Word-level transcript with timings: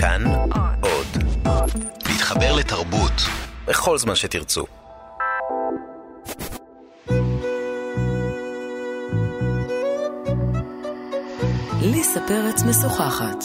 כאן 0.00 0.24
עוד. 0.80 1.06
להתחבר 2.08 2.56
לתרבות 2.56 3.12
בכל 3.66 3.98
זמן 3.98 4.14
שתרצו. 4.14 4.64
ליסה 11.82 12.20
פרץ 12.28 12.62
משוחחת. 12.62 13.44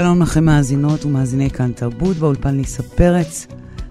שלום 0.00 0.22
לכם 0.22 0.44
מאזינות 0.44 1.04
ומאזיני 1.04 1.50
כאן 1.50 1.72
תרבות, 1.72 2.16
באולפן 2.16 2.56
ליסה 2.56 2.82
פרץ, 2.82 3.46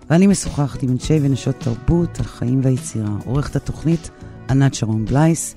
ואני 0.10 0.28
משוחחת 0.28 0.84
עם 0.84 0.92
אנשי 0.92 1.20
ונשות 1.22 1.56
תרבות, 1.60 2.20
החיים 2.20 2.62
והיצירה. 2.64 3.10
עורכת 3.26 3.56
התוכנית 3.56 4.10
ענת 4.50 4.74
שרון 4.74 5.06
בלייס, 5.06 5.56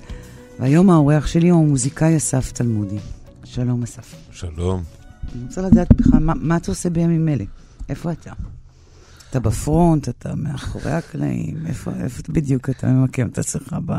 והיום 0.59 0.89
האורח 0.89 1.27
שלי 1.27 1.49
הוא 1.49 1.63
המוזיקאי 1.63 2.17
אסף 2.17 2.51
תלמודי. 2.51 2.97
שלום 3.43 3.83
אסף. 3.83 4.15
שלום. 4.31 4.83
אני 5.35 5.43
רוצה 5.43 5.61
לדעת 5.61 5.93
בכלל, 5.95 6.19
מה, 6.19 6.33
מה 6.35 6.57
אתה 6.57 6.71
עושה 6.71 6.89
בימים 6.89 7.29
אלה? 7.29 7.43
איפה 7.89 8.11
אתה? 8.11 8.31
אתה 9.29 9.39
בפרונט, 9.39 10.09
אתה 10.09 10.35
מאחורי 10.35 10.91
הקלעים, 10.91 11.57
איפה, 11.65 11.91
איפה 12.03 12.21
בדיוק 12.29 12.69
אתה 12.69 12.87
ממקם 12.87 13.27
את 13.27 13.37
עצמך 13.37 13.75
ב... 13.85 13.91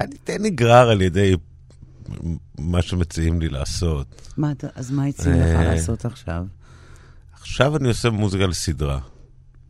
אני 0.00 0.14
די 0.26 0.36
נגרר 0.40 0.90
על 0.90 1.02
ידי 1.02 1.36
מה 2.58 2.82
שמציעים 2.82 3.40
לי 3.40 3.48
לעשות. 3.48 4.32
מה 4.36 4.52
אז 4.74 4.90
מה 4.90 5.04
הציעו 5.04 5.34
לך 5.34 5.56
אה, 5.56 5.74
לעשות 5.74 6.04
עכשיו? 6.04 6.44
עכשיו 7.32 7.76
אני 7.76 7.88
עושה 7.88 8.10
מוזיקה 8.10 8.46
לסדרה. 8.46 9.00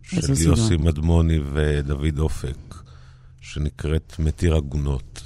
של 0.03 0.21
סדרה? 0.21 0.37
יוסי 0.45 0.77
מדמוני 0.77 1.39
ודוד 1.53 2.19
אופק, 2.19 2.75
שנקראת 3.41 4.17
מתיר 4.19 4.57
עגונות. 4.57 5.23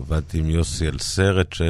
עבדתי 0.00 0.38
עם 0.38 0.50
יוסי 0.50 0.86
על 0.86 0.98
סרט 0.98 1.52
ש... 1.52 1.62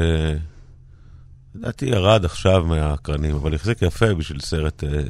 לדעתי 1.55 1.85
ירד 1.85 2.25
עכשיו 2.25 2.63
מהקרנים, 2.65 3.35
אבל 3.35 3.55
החזיק 3.55 3.81
יפה 3.81 4.13
בשביל 4.13 4.39
סרט, 4.39 4.83
אה, 4.83 5.03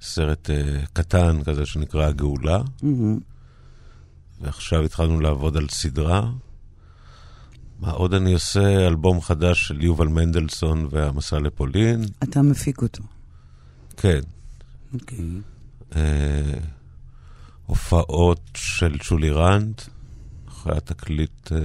סרט 0.00 0.50
אה, 0.50 0.80
קטן 0.92 1.42
כזה 1.44 1.66
שנקרא 1.66 2.06
הגאולה. 2.06 2.62
מהמם. 2.82 3.18
ועכשיו 4.40 4.82
התחלנו 4.82 5.20
לעבוד 5.20 5.56
על 5.56 5.68
סדרה. 5.68 6.30
מה 7.78 7.90
עוד 7.90 8.14
אני 8.14 8.32
עושה? 8.32 8.86
אלבום 8.86 9.20
חדש 9.20 9.68
של 9.68 9.84
יובל 9.84 10.08
מנדלסון 10.08 10.88
והמסע 10.90 11.38
לפולין. 11.38 12.04
אתה 12.22 12.42
מפיק 12.42 12.82
אותו. 12.82 13.02
כן. 13.96 14.20
אוקיי. 14.94 15.24
אה, 15.96 16.58
הופעות 17.66 18.40
של 18.54 18.96
שולי 19.02 19.30
רנד, 19.30 19.74
אחרי 20.48 20.76
התקליט, 20.76 21.52
אה, 21.52 21.58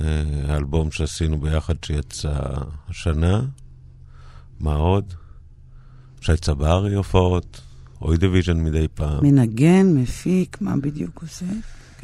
אה, 0.00 0.52
האלבום 0.52 0.90
שעשינו 0.90 1.40
ביחד 1.40 1.74
שיצא 1.84 2.38
השנה. 2.88 3.42
מה 4.60 4.74
עוד? 4.74 5.14
שי 6.20 6.36
צברי 6.36 6.94
הופעות, 6.94 7.60
אוי 8.02 8.16
דיוויז'ן 8.16 8.64
מדי 8.64 8.86
פעם. 8.94 9.24
מנגן, 9.26 9.94
מפיק, 9.94 10.60
מה 10.60 10.76
בדיוק 10.76 11.22
עושה? 11.22 11.46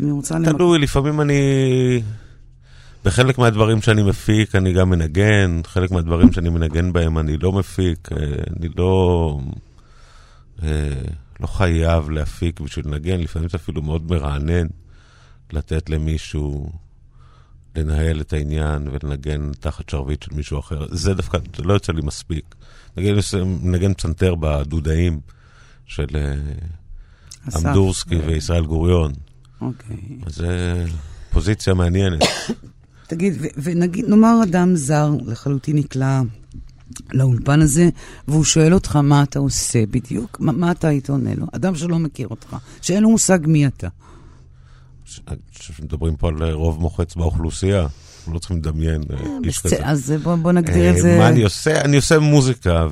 אני 0.00 0.11
רוצה 0.11 0.39
למק... 0.39 0.48
תלוי, 0.48 0.78
לפעמים 0.78 1.20
אני... 1.20 1.33
בחלק 3.05 3.39
מהדברים 3.39 3.83
שאני 3.83 4.03
מפיק 4.03 4.55
אני 4.55 4.72
גם 4.72 4.91
מנגן, 4.91 5.61
חלק 5.67 5.91
מהדברים 5.91 6.33
שאני 6.33 6.48
מנגן 6.48 6.92
בהם 6.92 7.19
אני 7.19 7.36
לא 7.36 7.53
מפיק, 7.53 8.08
אה, 8.12 8.27
אני 8.56 8.69
לא... 8.77 9.41
אה, 10.63 11.02
לא 11.40 11.46
חייב 11.46 12.11
להפיק 12.11 12.61
בשביל 12.61 12.86
לנגן, 12.86 13.20
לפעמים 13.20 13.48
זה 13.48 13.57
אפילו 13.57 13.83
מאוד 13.83 14.11
מרענן 14.11 14.67
לתת 15.52 15.90
למישהו 15.90 16.73
לנהל 17.77 18.20
את 18.20 18.33
העניין 18.33 18.89
ולנגן 18.92 19.52
תחת 19.61 19.89
שרביט 19.89 20.23
של 20.23 20.34
מישהו 20.34 20.58
אחר. 20.58 20.86
זה 20.90 21.14
דווקא, 21.14 21.39
זה 21.57 21.63
לא 21.63 21.73
יוצא 21.73 21.92
לי 21.92 22.02
מספיק. 22.02 22.55
נגן, 22.96 23.14
מנגן 23.63 23.95
פסנתר 23.95 24.34
בדודאים 24.34 25.20
של 25.86 26.07
אה, 26.14 26.34
אסף. 27.48 27.67
אמדורסקי 27.67 28.17
וישראל 28.17 28.64
גוריון. 28.64 29.13
אוקיי. 29.61 29.96
אז 30.27 30.34
זה 30.34 30.84
פוזיציה 31.30 31.74
מעניינת. 31.74 32.23
תגיד, 33.14 33.34
ו- 33.40 33.46
ונגיד, 33.56 34.05
נאמר 34.08 34.40
אדם 34.42 34.77
זר 34.77 35.11
לחלוטין 35.27 35.77
נקלע 35.77 36.20
לאולפן 37.12 37.61
הזה, 37.61 37.89
והוא 38.28 38.45
שואל 38.45 38.74
אותך 38.74 38.96
מה 38.96 39.23
אתה 39.23 39.39
עושה 39.39 39.86
בדיוק, 39.86 40.36
מה, 40.40 40.52
מה 40.52 40.70
אתה 40.70 40.89
היית 40.89 41.11
עונה 41.11 41.34
לו? 41.34 41.46
אדם 41.52 41.74
שלא 41.74 41.98
מכיר 41.98 42.28
אותך, 42.28 42.56
שאין 42.83 43.02
לו 43.02 43.11
מושג 43.11 43.39
מי 43.46 43.67
אתה. 43.67 43.89
שמדברים 45.51 46.17
פה 46.17 46.28
על 46.28 46.51
רוב 46.52 46.80
מוחץ 46.80 47.14
באוכלוסייה, 47.14 47.80
אנחנו 48.18 48.34
לא 48.34 48.39
צריכים 48.39 48.56
לדמיין 48.56 49.02
אה, 49.11 49.17
איש 49.45 49.58
בסדר, 49.58 49.77
כזה. 49.77 49.86
אז 49.86 50.14
בוא, 50.22 50.34
בוא 50.34 50.52
נגדיר 50.52 50.90
את 50.90 50.96
אה, 50.96 51.02
זה. 51.02 51.18
מה 51.18 51.28
אני 51.28 51.42
עושה? 51.42 51.80
אני 51.80 51.96
עושה 51.96 52.18
מוזיקה, 52.18 52.86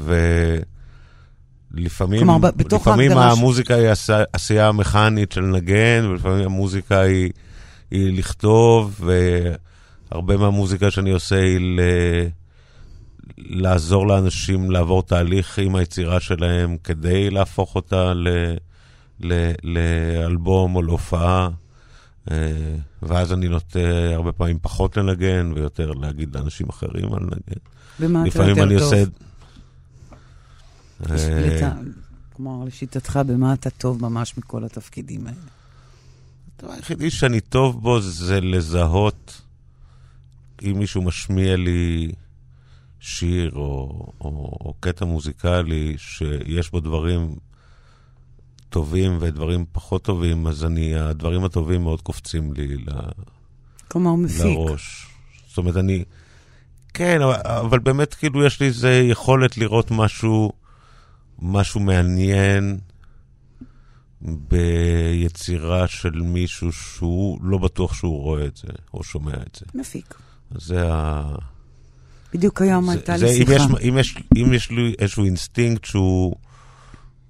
ולפעמים 1.75 2.21
כלומר, 2.21 2.51
לפעמים 2.73 3.13
המוזיקה 3.13 3.75
היא 3.75 3.89
עש- 3.89 4.11
עשייה 4.33 4.73
מכנית 4.73 5.33
של 5.33 5.41
נגן, 5.43 6.07
ולפעמים 6.11 6.45
המוזיקה 6.45 7.01
היא, 7.01 7.31
היא 7.91 8.19
לכתוב, 8.19 9.01
והרבה 10.13 10.37
מהמוזיקה 10.37 10.91
שאני 10.91 11.11
עושה 11.11 11.37
היא 11.37 11.59
ל... 11.61 11.81
לעזור 13.39 14.07
לאנשים 14.07 14.71
לעבור 14.71 15.03
תהליך 15.03 15.59
עם 15.59 15.75
היצירה 15.75 16.21
שלהם 16.21 16.77
כדי 16.85 17.31
להפוך 17.31 17.75
אותה 17.75 18.15
ל... 18.15 18.29
ל... 19.21 19.51
לאלבום 19.63 20.75
או 20.77 20.83
להופעה. 20.83 21.49
אה, 22.31 22.37
ואז 23.03 23.33
אני 23.33 23.49
נוטה 23.49 23.79
הרבה 24.15 24.33
פעמים 24.33 24.59
פחות 24.63 24.97
לנגן, 24.97 25.53
ויותר 25.55 25.91
להגיד 25.93 26.37
לאנשים 26.37 26.69
אחרים 26.69 27.13
על 27.15 27.21
לנגן. 27.23 27.61
במה 28.01 28.23
אתה 28.29 28.45
יותר 28.45 28.63
אני 28.63 28.79
טוב? 28.79 28.83
עושה... 28.83 29.05
אה, 31.11 31.71
לת- 31.71 31.73
כלומר, 32.37 32.65
לשיטתך, 32.65 33.21
במה 33.27 33.53
אתה 33.53 33.71
טוב 33.71 34.03
ממש 34.03 34.39
מכל 34.39 34.65
התפקידים 34.65 35.27
האלה? 35.27 35.39
הדבר 36.59 36.73
היחידי 36.73 37.11
שאני 37.11 37.41
טוב 37.41 37.83
בו 37.83 38.01
זה 38.01 38.41
לזהות 38.41 39.41
אם 40.63 40.79
מישהו 40.79 41.03
משמיע 41.03 41.57
לי 41.57 42.13
שיר 43.01 43.51
או, 43.55 44.07
או, 44.21 44.29
או 44.61 44.75
קטע 44.81 45.05
מוזיקלי 45.05 45.95
שיש 45.99 46.71
בו 46.71 46.81
דברים 46.81 47.35
טובים 48.69 49.17
ודברים 49.21 49.65
פחות 49.73 50.03
טובים, 50.03 50.47
אז 50.47 50.65
אני, 50.65 50.95
הדברים 50.95 51.45
הטובים 51.45 51.83
מאוד 51.83 52.03
קופצים 52.03 52.53
לי 52.53 52.77
ל, 52.77 52.91
כלומר, 53.89 54.15
מפיק. 54.15 54.45
לראש. 54.45 55.07
זאת 55.49 55.59
אומרת, 55.59 55.77
אני... 55.77 56.05
כן, 56.95 57.23
אבל, 57.23 57.35
אבל 57.45 57.79
באמת, 57.79 58.15
כאילו, 58.15 58.47
יש 58.47 58.61
לי 58.61 58.67
איזו 58.67 58.89
יכולת 58.89 59.59
לראות 59.59 59.91
משהו, 59.91 60.53
משהו 61.39 61.81
מעניין 61.81 62.79
ביצירה 64.21 65.89
של 65.89 66.11
מישהו 66.11 66.73
שהוא 66.73 67.39
לא 67.43 67.59
בטוח 67.59 67.95
שהוא 67.95 68.23
רואה 68.23 68.47
את 68.47 68.57
זה, 68.57 68.69
או 68.95 69.05
שומע 69.05 69.35
את 69.35 69.59
זה. 69.61 69.67
מפיק. 69.75 70.15
זה 70.55 70.93
ה... 70.95 71.23
בדיוק 72.35 72.63
היום 72.63 72.85
זה- 72.87 72.91
הייתה 72.93 73.19
זה- 73.19 73.27
לי 73.27 73.33
אם 73.33 73.37
שיחה. 73.47 73.53
יש, 73.55 73.63
אם, 73.89 73.99
יש, 73.99 74.17
אם 74.37 74.53
יש 74.53 74.71
לי 74.71 74.95
איזשהו 74.99 75.25
אינסטינקט 75.25 75.85
שהוא, 75.85 76.37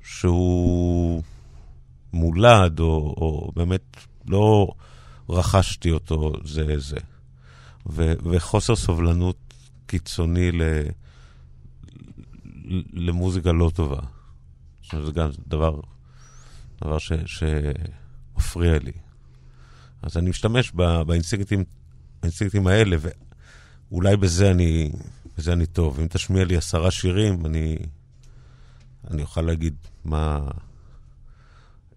שהוא 0.04 1.22
מולד, 2.12 2.80
או, 2.80 2.84
או 3.16 3.52
באמת 3.56 3.96
לא 4.26 4.68
רכשתי 5.28 5.90
אותו, 5.90 6.32
זה 6.44 6.78
זה. 6.78 6.96
ו, 7.90 8.12
וחוסר 8.30 8.76
סובלנות 8.76 9.36
קיצוני 9.86 10.52
ל, 10.52 10.62
למוזיקה 12.92 13.52
לא 13.52 13.70
טובה. 13.74 14.00
זה 15.04 15.12
גם 15.12 15.30
דבר, 15.48 15.80
דבר 16.84 16.98
ש, 16.98 17.12
שמפריע 17.26 18.78
לי. 18.78 18.92
אז 20.02 20.16
אני 20.16 20.30
משתמש 20.30 20.72
באינסטינקטים 21.06 21.64
האינסטינקטים 22.22 22.66
האלה, 22.66 22.96
ואולי 23.90 24.16
בזה 24.16 24.50
אני, 24.50 24.92
בזה 25.38 25.52
אני 25.52 25.66
טוב. 25.66 26.00
אם 26.00 26.06
תשמיע 26.06 26.44
לי 26.44 26.56
עשרה 26.56 26.90
שירים, 26.90 27.46
אני, 27.46 27.76
אני 29.10 29.22
אוכל 29.22 29.42
להגיד 29.42 29.74
מה... 30.04 30.40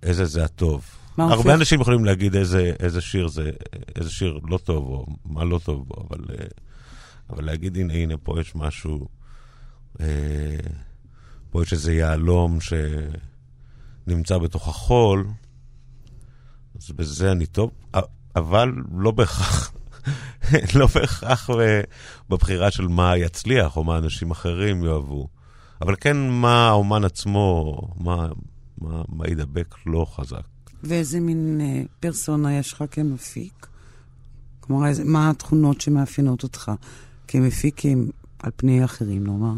איזה 0.03 0.25
זה 0.25 0.43
הטוב. 0.43 0.85
מה 1.17 1.23
הרבה 1.23 1.35
הופך? 1.35 1.49
אנשים 1.49 1.81
יכולים 1.81 2.05
להגיד 2.05 2.35
איזה, 2.35 2.73
איזה 2.79 3.01
שיר 3.01 3.27
זה, 3.27 3.51
איזה 3.95 4.09
שיר 4.09 4.39
לא 4.49 4.57
טוב, 4.57 4.85
או 4.85 5.05
מה 5.25 5.43
לא 5.43 5.59
טוב 5.63 5.87
בו, 5.87 6.07
אבל, 6.09 6.25
אבל 7.29 7.45
להגיד, 7.45 7.77
הנה, 7.77 7.93
הנה, 7.93 8.17
פה 8.17 8.41
יש 8.41 8.55
משהו, 8.55 9.07
אה, 9.99 10.05
פה 11.49 11.61
יש 11.61 11.73
איזה 11.73 11.93
יהלום 11.93 12.57
שנמצא 14.07 14.37
בתוך 14.37 14.67
החול, 14.67 15.27
אז 16.77 16.91
בזה 16.91 17.31
אני 17.31 17.45
טוב, 17.45 17.71
אבל 18.35 18.71
לא 18.91 19.11
בהכרח 19.11 19.73
לא 20.79 20.87
בהכרח 20.87 21.49
בבחירה 22.29 22.71
של 22.71 22.87
מה 22.87 23.17
יצליח 23.17 23.77
או 23.77 23.83
מה 23.83 23.97
אנשים 23.97 24.31
אחרים 24.31 24.83
יאהבו. 24.83 25.27
אבל 25.81 25.95
כן, 26.01 26.17
מה 26.29 26.67
האומן 26.67 27.03
עצמו, 27.03 27.77
מה, 27.97 28.27
מה, 28.77 29.01
מה 29.09 29.27
ידבק 29.27 29.75
לא 29.85 30.05
חזק. 30.15 30.43
ואיזה 30.83 31.19
מין 31.19 31.61
אה, 31.61 31.81
פרסונה 31.99 32.57
יש 32.57 32.73
לך 32.73 32.83
כמפיק? 32.91 33.67
כלומר, 34.59 34.87
איזה, 34.87 35.03
מה 35.03 35.29
התכונות 35.29 35.81
שמאפיינות 35.81 36.43
אותך 36.43 36.71
כמפיק 37.27 37.81
על 38.39 38.51
פני 38.55 38.85
אחרים, 38.85 39.27
נאמר? 39.27 39.53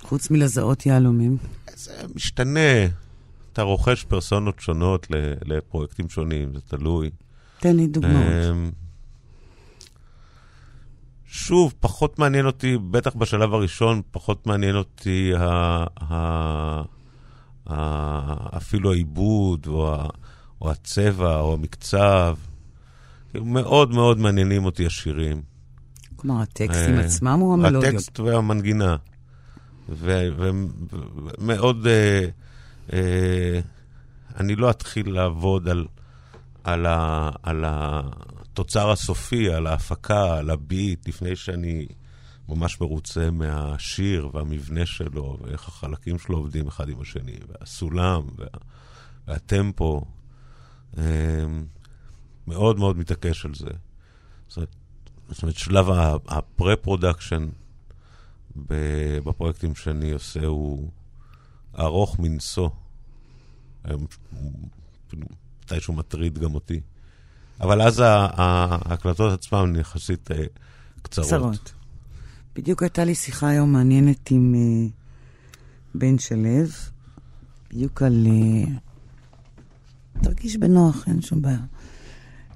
חוץ 0.00 0.30
מלזהות 0.30 0.86
יהלומים. 0.86 1.36
זה 1.76 1.92
משתנה. 2.14 2.86
אתה 3.52 3.62
רוכש 3.62 4.04
פרסונות 4.04 4.60
שונות 4.60 5.06
לפרויקטים 5.44 6.08
שונים, 6.08 6.54
זה 6.54 6.60
תלוי. 6.60 7.10
תן 7.60 7.76
לי 7.76 7.86
דוגמאות. 7.86 8.72
שוב, 11.32 11.74
פחות 11.80 12.18
מעניין 12.18 12.46
אותי, 12.46 12.78
בטח 12.90 13.14
בשלב 13.14 13.54
הראשון, 13.54 14.02
פחות 14.10 14.46
מעניין 14.46 14.76
אותי 14.76 15.32
ה, 15.36 15.84
ה, 16.00 16.82
ה, 17.70 18.56
אפילו 18.56 18.92
העיבוד, 18.92 19.66
או, 19.66 19.94
ה, 19.94 20.06
או 20.60 20.70
הצבע, 20.70 21.40
או 21.40 21.54
המקצב. 21.54 22.36
מאוד 23.34 23.90
מאוד 23.90 24.18
מעניינים 24.18 24.64
אותי 24.64 24.86
השירים. 24.86 25.42
כלומר, 26.16 26.42
הטקסטים 26.42 26.98
uh, 26.98 27.02
עצמם 27.02 27.38
או 27.42 27.52
המלודיות? 27.52 27.84
הטקסט 27.94 28.20
והמנגינה. 28.20 28.96
ומאוד... 29.88 31.86
Uh, 31.86 32.90
uh, 32.90 32.92
אני 34.36 34.56
לא 34.56 34.70
אתחיל 34.70 35.14
לעבוד 35.14 35.68
על, 35.68 35.86
על, 36.64 36.86
ה, 36.86 37.30
על 37.42 37.64
התוצר 38.52 38.90
הסופי, 38.90 39.50
על 39.50 39.66
ההפקה, 39.66 40.38
על 40.38 40.50
הביט, 40.50 41.08
לפני 41.08 41.36
שאני 41.36 41.86
ממש 42.48 42.80
מרוצה 42.80 43.30
מהשיר 43.30 44.28
והמבנה 44.32 44.86
שלו, 44.86 45.38
ואיך 45.40 45.68
החלקים 45.68 46.18
שלו 46.18 46.36
עובדים 46.36 46.68
אחד 46.68 46.88
עם 46.88 47.00
השני, 47.00 47.36
והסולם 47.48 48.22
וה, 48.36 48.46
והטמפו. 49.26 50.04
Um, 50.94 50.98
מאוד 52.46 52.78
מאוד 52.78 52.96
מתעקש 52.96 53.44
על 53.44 53.54
זה. 53.54 53.70
זאת 54.48 54.56
אומרת, 54.56 54.76
זאת 55.28 55.42
אומרת 55.42 55.56
שלב 55.56 55.86
הפרה-פרודקשן 56.28 57.48
בפרויקטים 59.24 59.74
שאני 59.74 60.10
עושה 60.10 60.46
הוא 60.46 60.90
ארוך 61.78 62.18
מנשוא. 62.18 62.68
מתישהו 65.64 65.94
מטריד 65.94 66.38
גם 66.38 66.54
אותי. 66.54 66.80
אבל 67.60 67.82
אז 67.82 68.02
ההקלטות 68.04 69.32
עצמן 69.32 69.76
יחסית 69.76 70.30
אה, 70.30 70.44
קצרות. 71.02 71.26
קצרות. 71.26 71.72
בדיוק 72.54 72.82
הייתה 72.82 73.04
לי 73.04 73.14
שיחה 73.14 73.48
היום 73.48 73.72
מעניינת 73.72 74.30
עם 74.30 74.54
אה, 74.54 75.98
בן 75.98 76.18
שלו, 76.18 76.64
בדיוק 77.70 78.02
על... 78.02 78.26
אה, 78.26 78.70
תרגיש 80.22 80.56
בנוח, 80.56 81.04
אין 81.08 81.22
שום 81.22 81.42
בעיה. 81.42 81.58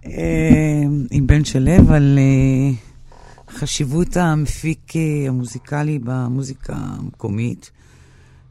אה, 0.06 0.82
עם 1.10 1.26
בן 1.26 1.44
שלו 1.44 1.92
על 1.94 2.18
אה, 2.18 2.70
חשיבות 3.54 4.16
המפיק 4.16 4.96
אה, 4.96 5.28
המוזיקלי 5.28 5.98
במוזיקה 5.98 6.74
המקומית. 6.76 7.70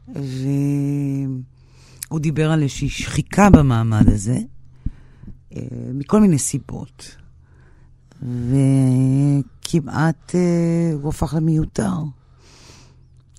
והוא 0.08 0.20
דיבר 2.20 2.50
על 2.50 2.62
איזושהי 2.62 2.88
שחיקה 2.88 3.50
במעמד 3.50 4.08
הזה, 4.08 4.38
מכל 5.94 6.20
מיני 6.20 6.38
סיבות. 6.38 7.16
וכמעט 8.22 10.34
הוא 11.02 11.08
הפך 11.08 11.34
למיותר. 11.34 11.92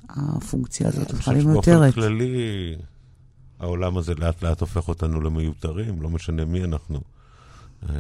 הפונקציה 0.10 0.88
הזאת 0.88 1.12
הפכה 1.12 1.34
למיותרת. 1.34 1.84
אני 1.84 1.92
חושב 1.92 2.02
שבאופן 2.02 2.02
כללי, 2.02 2.76
העולם 3.60 3.98
הזה 3.98 4.14
לאט 4.16 4.44
לאט 4.44 4.62
הופך 4.62 4.88
אותנו 4.88 5.22
למיותרים, 5.22 6.02
לא 6.02 6.10
משנה 6.10 6.46
מי 6.46 6.64
אנחנו. 6.64 7.02
אה, 7.90 7.96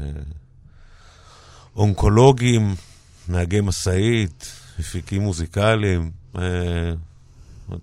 אונקולוגים, 1.76 2.76
נהגי 3.30 3.62
משאית, 3.62 4.52
מפיקים 4.80 5.22
מוזיקליים, 5.22 6.12
אה, 6.38 6.94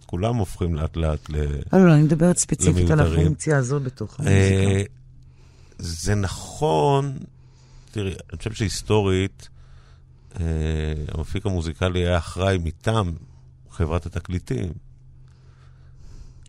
כולם 0.07 0.37
הופכים 0.37 0.75
לאט 0.75 0.97
לאט 0.97 1.31
ל... 1.31 1.37
לא, 1.73 1.87
לא, 1.87 1.95
אני 1.95 2.03
מדברת 2.03 2.37
ספציפית 2.37 2.91
על 2.91 3.01
הפונקציה 3.01 3.59
הזאת 3.59 3.83
בתוך 3.83 4.21
אה, 4.21 4.27
המוזיקה. 4.27 5.02
זה 5.83 6.15
נכון, 6.15 7.19
תראי, 7.91 8.15
אני 8.31 8.39
חושב 8.39 8.53
שהיסטורית, 8.53 9.49
המפיק 11.09 11.47
המוזיקלי 11.47 12.01
היה 12.01 12.19
אחראי 12.19 12.59
מטעם 12.65 13.13
חברת 13.71 14.07
התקליטים 14.07 14.73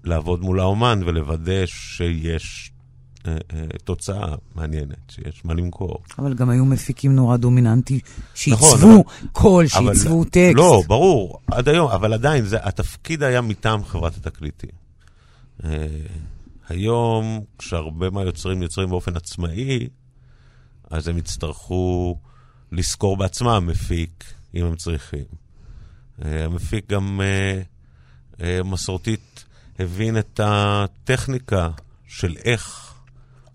לעבוד 0.03 0.41
מול 0.41 0.59
האומן 0.59 1.01
ולוודא 1.05 1.65
שיש 1.65 2.71
אה, 3.27 3.37
אה, 3.53 3.65
תוצאה 3.83 4.35
מעניינת, 4.55 5.09
שיש 5.09 5.45
מה 5.45 5.53
למכור. 5.53 6.03
אבל 6.19 6.33
גם 6.33 6.49
היו 6.49 6.65
מפיקים 6.65 7.15
נורא 7.15 7.37
דומיננטי, 7.37 7.99
שעיצבו 8.33 8.75
נכון, 8.75 9.01
קול, 9.31 9.67
שעיצבו 9.67 10.23
טקסט. 10.23 10.55
לא, 10.55 10.83
ברור, 10.87 11.39
עד 11.47 11.69
היום, 11.69 11.91
אבל 11.91 12.13
עדיין, 12.13 12.45
זה, 12.45 12.57
התפקיד 12.61 13.23
היה 13.23 13.41
מטעם 13.41 13.85
חברת 13.85 14.17
התקליטים. 14.17 14.69
אה, 15.63 15.69
היום, 16.69 17.43
כשהרבה 17.57 18.09
מהיוצרים 18.09 18.61
יוצרים 18.61 18.89
באופן 18.89 19.15
עצמאי, 19.15 19.87
אז 20.89 21.07
הם 21.07 21.17
יצטרכו 21.17 22.19
לשכור 22.71 23.17
בעצמם 23.17 23.63
מפיק, 23.67 24.23
אם 24.55 24.65
הם 24.65 24.75
צריכים. 24.75 25.25
המפיק 26.19 26.89
גם 26.89 27.21
מסורתית 28.65 29.45
הבין 29.79 30.17
את 30.17 30.39
הטכניקה 30.43 31.69
של 32.07 32.35
איך 32.43 32.93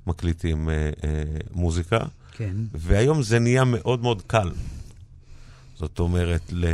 מקליטים 0.06 0.70
אה, 0.70 0.74
אה, 0.74 1.22
מוזיקה. 1.50 1.98
כן. 2.32 2.56
והיום 2.72 3.22
זה 3.22 3.38
נהיה 3.38 3.64
מאוד 3.64 4.02
מאוד 4.02 4.22
קל. 4.22 4.50
זאת 5.74 5.98
אומרת, 5.98 6.52
לה... 6.52 6.68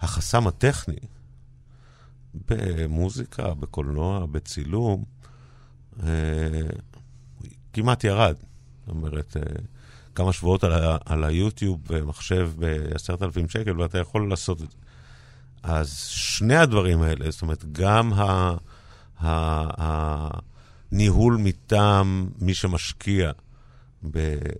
החסם 0.00 0.46
הטכני 0.46 0.96
במוזיקה, 2.48 3.54
בקולנוע, 3.54 4.26
בצילום, 4.26 5.04
אה, 6.02 6.08
כמעט 7.72 8.04
ירד. 8.04 8.34
זאת 8.86 8.88
אומרת, 8.88 9.36
אה, 9.36 9.42
כמה 10.14 10.32
שבועות 10.32 10.64
על, 10.64 10.72
ה- 10.72 10.96
על 11.04 11.24
היוטיוב 11.24 11.80
ומחשב 11.88 12.50
ב-10,000 12.58 13.48
שקל, 13.48 13.80
ואתה 13.80 13.98
יכול 13.98 14.30
לעשות 14.30 14.62
את 14.62 14.70
זה. 14.70 14.76
אז 15.62 15.96
שני 16.06 16.56
הדברים 16.56 17.02
האלה, 17.02 17.30
זאת 17.30 17.42
אומרת, 17.42 17.64
גם 17.72 18.12
ה... 18.12 18.56
הניהול 20.92 21.36
מטעם 21.36 22.30
מי 22.38 22.54
שמשקיע 22.54 23.30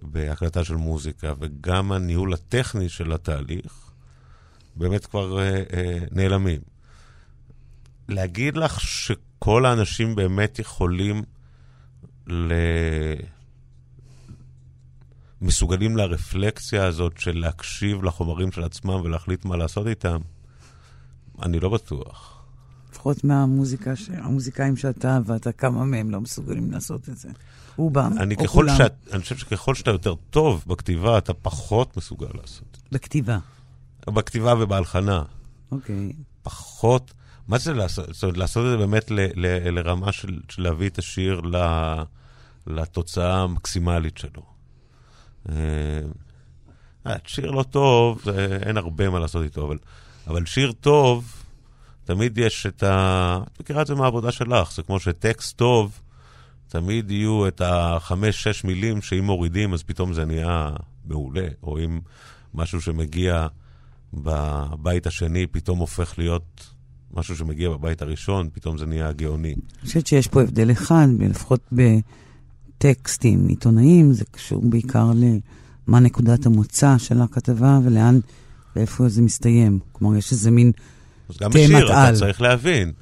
בהקלטה 0.02 0.64
של 0.64 0.75
מוזיקה, 0.75 1.33
וגם 1.38 1.92
הניהול 1.92 2.33
הטכני 2.35 2.88
של 2.88 3.12
התהליך, 3.12 3.90
באמת 4.76 5.06
כבר 5.06 5.38
אה, 5.38 5.62
אה, 5.73 5.99
נעלמים. 6.11 6.61
להגיד 8.08 8.56
לך 8.56 8.80
שכל 8.80 9.66
האנשים 9.66 10.14
באמת 10.14 10.58
יכולים 10.58 11.22
ל... 12.26 12.52
מסוגלים 15.40 15.96
לרפלקציה 15.96 16.84
הזאת 16.86 17.18
של 17.18 17.38
להקשיב 17.38 18.04
לחומרים 18.04 18.52
של 18.52 18.64
עצמם 18.64 19.00
ולהחליט 19.04 19.44
מה 19.44 19.56
לעשות 19.56 19.86
איתם, 19.86 20.18
אני 21.42 21.60
לא 21.60 21.68
בטוח. 21.68 22.44
לפחות 22.90 23.25
מהמוזיקה, 23.25 23.96
ש... 23.96 24.10
המוזיקאים 24.10 24.76
שאתה 24.76 25.18
ואתה, 25.26 25.52
כמה 25.52 25.84
מהם 25.84 26.10
לא 26.10 26.20
מסוגלים 26.20 26.70
לעשות 26.70 27.08
את 27.08 27.16
זה. 27.16 27.28
רובם, 27.76 28.12
או 28.38 28.48
כולם. 28.48 28.76
שאת, 28.78 28.94
אני 29.12 29.22
חושב 29.22 29.36
שככל 29.36 29.75
שאתה 29.75 29.90
יותר 29.90 30.14
טוב 30.30 30.64
בכתיבה, 30.66 31.18
אתה 31.18 31.34
פחות 31.34 31.96
מסוגל 31.96 32.28
לעשות 32.34 32.68
את 32.70 32.76
זה. 32.76 32.86
בכתיבה. 32.92 33.38
בכתיבה 34.06 34.54
ובהלחנה. 34.58 35.22
אוקיי. 35.72 36.12
פחות... 36.42 37.12
מה 37.48 37.58
זה 37.58 37.74
לעשות? 37.74 38.14
זאת 38.14 38.22
אומרת, 38.22 38.36
לעשות 38.36 38.64
את 38.64 38.70
זה 38.70 38.76
באמת 38.76 39.10
ל, 39.10 39.20
ל, 39.34 39.70
לרמה 39.70 40.12
של, 40.12 40.40
של 40.48 40.62
להביא 40.62 40.88
את 40.88 40.98
השיר 40.98 41.40
ל, 41.40 41.56
לתוצאה 42.66 43.42
המקסימלית 43.42 44.18
שלו. 44.18 44.42
אה, 45.48 45.54
אה 47.06 47.16
שיר 47.26 47.50
לא 47.50 47.62
טוב, 47.62 48.28
אין 48.62 48.76
הרבה 48.76 49.10
מה 49.10 49.18
לעשות 49.18 49.42
איתו, 49.42 49.66
אבל, 49.66 49.78
אבל 50.26 50.46
שיר 50.46 50.72
טוב, 50.72 51.42
תמיד 52.04 52.38
יש 52.38 52.66
את 52.66 52.82
ה... 52.82 53.38
את 53.52 53.60
מכירה 53.60 53.82
את 53.82 53.86
זה 53.86 53.94
מהעבודה 53.94 54.32
שלך, 54.32 54.72
זה 54.72 54.82
כמו 54.82 55.00
שטקסט 55.00 55.56
טוב, 55.56 56.00
תמיד 56.68 57.10
יהיו 57.10 57.48
את 57.48 57.62
החמש-שש 57.64 58.64
מילים 58.64 59.02
שאם 59.02 59.24
מורידים 59.24 59.74
אז 59.74 59.82
פתאום 59.82 60.12
זה 60.12 60.24
נהיה 60.24 60.70
מעולה, 61.04 61.46
או 61.62 61.78
אם 61.78 62.00
משהו 62.54 62.80
שמגיע 62.80 63.46
בבית 64.14 65.06
השני 65.06 65.46
פתאום 65.46 65.78
הופך 65.78 66.18
להיות 66.18 66.75
משהו 67.14 67.36
שמגיע 67.36 67.70
בבית 67.70 68.02
הראשון, 68.02 68.48
פתאום 68.52 68.78
זה 68.78 68.86
נהיה 68.86 69.12
גאוני. 69.12 69.52
אני 69.52 69.86
חושבת 69.86 70.06
שיש 70.06 70.28
פה 70.28 70.42
הבדל 70.42 70.70
אחד, 70.70 71.06
לפחות 71.18 71.72
טקסטים 72.78 73.48
עיתונאיים, 73.48 74.12
זה 74.12 74.25
קשור 74.30 74.62
בעיקר 74.70 75.10
למה 75.86 76.00
נקודת 76.00 76.46
המוצא 76.46 76.98
של 76.98 77.20
הכתבה 77.20 77.78
ולאן 77.84 78.20
ואיפה 78.76 79.08
זה 79.08 79.22
מסתיים. 79.22 79.78
כלומר, 79.92 80.16
יש 80.16 80.32
איזה 80.32 80.50
מין 80.50 80.72
אז 81.28 81.36
גם 81.36 81.50
בשיר 81.50 81.86
אתה 81.86 82.16
צריך 82.18 82.40
להבין. 82.40 82.92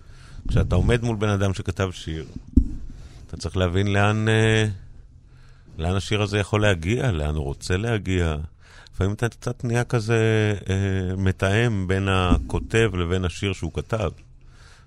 כשאתה 0.49 0.75
עומד 0.75 1.03
מול 1.03 1.17
בן 1.17 1.29
אדם 1.29 1.55
שכתב 1.55 1.89
שיר, 1.93 2.25
אתה 3.27 3.37
צריך 3.37 3.57
להבין 3.57 3.93
לאן, 3.93 4.29
אה, 4.29 4.67
לאן 5.79 5.97
השיר 5.97 6.23
הזה 6.23 6.39
יכול 6.39 6.63
להגיע, 6.63 7.13
לאן 7.13 7.35
הוא 7.35 7.45
רוצה 7.45 7.77
להגיע. 7.77 8.37
לפעמים 8.95 9.13
אתה 9.13 9.29
קצת 9.29 9.65
נהיה 9.65 9.85
כזה 9.85 10.55
אה, 10.71 11.17
מתאם 11.17 11.89
בין 11.89 12.09
הכותב 12.09 12.91
לבין 12.95 13.25
השיר 13.25 13.53
שהוא 13.53 13.73
כתב, 13.75 14.11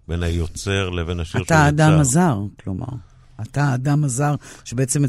בין 0.08 0.24
היוצר 0.24 0.90
לבין 0.90 1.20
השיר 1.20 1.32
שהוא 1.32 1.42
יצר. 1.42 1.56
אתה 1.56 1.64
האדם 1.64 2.00
הזר, 2.00 2.40
כלומר. 2.64 2.88
אתה 3.42 3.64
האדם 3.64 4.04
הזר 4.04 4.36
שבעצם. 4.66 5.04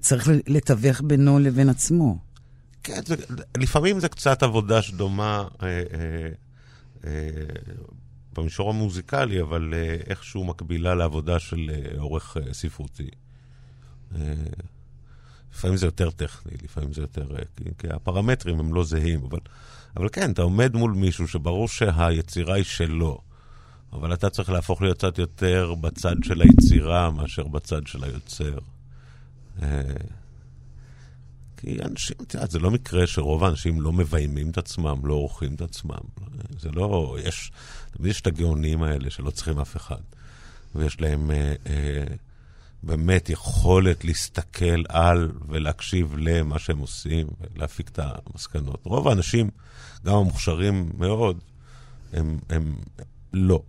צריך 0.00 0.28
לתווך 0.46 1.00
בינו 1.04 1.38
לבין 1.38 1.68
עצמו. 1.68 2.18
כן, 2.82 3.00
זה, 3.06 3.16
לפעמים 3.56 4.00
זה 4.00 4.08
קצת 4.08 4.42
עבודה 4.42 4.82
שדומה 4.82 5.44
אה, 5.62 5.68
אה, 5.68 5.82
אה, 7.04 7.10
במישור 8.36 8.70
המוזיקלי, 8.70 9.40
אבל 9.40 9.74
אה, 9.74 9.96
איכשהו 10.06 10.44
מקבילה 10.44 10.94
לעבודה 10.94 11.38
של 11.38 11.70
עורך 11.98 12.36
אה, 12.36 12.54
ספרותי. 12.54 13.08
אה, 14.14 14.20
לפעמים 15.56 15.76
זה 15.76 15.86
יותר 15.86 16.10
טכני, 16.10 16.52
לפעמים 16.64 16.92
זה 16.92 17.00
יותר... 17.00 17.36
אה, 17.36 17.42
כי, 17.56 17.64
כי 17.78 17.88
הפרמטרים 17.90 18.60
הם 18.60 18.74
לא 18.74 18.84
זהים, 18.84 19.24
אבל, 19.24 19.38
אבל 19.96 20.08
כן, 20.08 20.32
אתה 20.32 20.42
עומד 20.42 20.76
מול 20.76 20.92
מישהו 20.92 21.28
שברור 21.28 21.68
שהיצירה 21.68 22.54
היא 22.54 22.64
שלו, 22.64 23.20
אבל 23.92 24.14
אתה 24.14 24.30
צריך 24.30 24.50
להפוך 24.50 24.82
להיות 24.82 24.98
קצת 24.98 25.18
יותר 25.18 25.74
בצד 25.80 26.16
של 26.24 26.40
היצירה 26.40 27.10
מאשר 27.10 27.42
בצד 27.42 27.86
של 27.86 28.04
היוצר. 28.04 28.58
אה, 29.62 29.80
כי 31.56 31.78
אנשים, 31.82 32.16
את 32.22 32.34
יודעת, 32.34 32.50
זה 32.50 32.58
לא 32.58 32.70
מקרה 32.70 33.06
שרוב 33.06 33.44
האנשים 33.44 33.80
לא 33.80 33.92
מביימים 33.92 34.50
את 34.50 34.58
עצמם, 34.58 35.00
לא 35.04 35.14
עורכים 35.14 35.54
את 35.54 35.60
עצמם. 35.60 36.04
זה 36.60 36.70
לא, 36.70 37.16
יש, 37.22 37.52
תמיד 37.90 38.10
יש 38.10 38.20
את 38.20 38.26
הגאונים 38.26 38.82
האלה 38.82 39.10
שלא 39.10 39.30
צריכים 39.30 39.58
אף 39.58 39.76
אחד. 39.76 40.00
ויש 40.74 41.00
להם 41.00 41.30
אה, 41.30 41.54
אה, 41.66 42.04
באמת 42.82 43.30
יכולת 43.30 44.04
להסתכל 44.04 44.82
על 44.88 45.32
ולהקשיב 45.48 46.14
למה 46.18 46.58
שהם 46.58 46.78
עושים 46.78 47.26
ולהפיק 47.40 47.88
את 47.88 47.98
המסקנות. 48.02 48.80
רוב 48.84 49.08
האנשים, 49.08 49.50
גם 50.04 50.14
המוכשרים 50.14 50.90
מאוד, 50.98 51.38
הם, 52.12 52.38
הם 52.50 52.74
לא. 53.32 53.62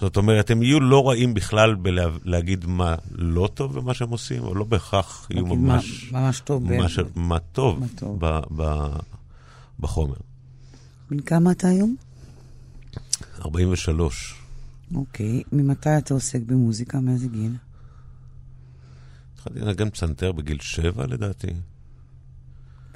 זאת 0.00 0.16
אומרת, 0.16 0.50
הם 0.50 0.62
יהיו 0.62 0.80
לא 0.80 1.08
רעים 1.08 1.34
בכלל 1.34 1.74
בלהגיד 1.74 2.66
מה 2.66 2.94
לא 3.10 3.48
טוב 3.54 3.78
במה 3.78 3.94
שהם 3.94 4.10
עושים, 4.10 4.42
אבל 4.42 4.56
לא 4.56 4.64
בהכרח 4.64 5.26
יהיו 5.30 5.46
ממש... 5.46 6.08
מה, 6.12 6.20
ממש 6.20 6.40
טוב. 6.40 6.72
ממש, 6.72 6.98
ב... 6.98 7.02
מה 7.14 7.38
טוב, 7.38 7.80
מה 7.80 7.86
טוב. 7.94 8.18
ב, 8.20 8.40
ב, 8.56 8.86
בחומר. 9.80 10.16
בן 11.10 11.20
כמה 11.20 11.50
אתה 11.50 11.68
היום? 11.68 11.96
43. 13.40 14.34
אוקיי. 14.94 15.42
ממתי 15.52 15.98
אתה 15.98 16.14
עוסק 16.14 16.40
במוזיקה? 16.46 17.00
מאיזה 17.00 17.28
גיל? 17.28 17.52
התחלתי 19.46 19.60
לנגן 19.66 19.90
פסנתר 19.90 20.32
בגיל 20.32 20.60
שבע, 20.60 21.06
לדעתי. 21.06 21.48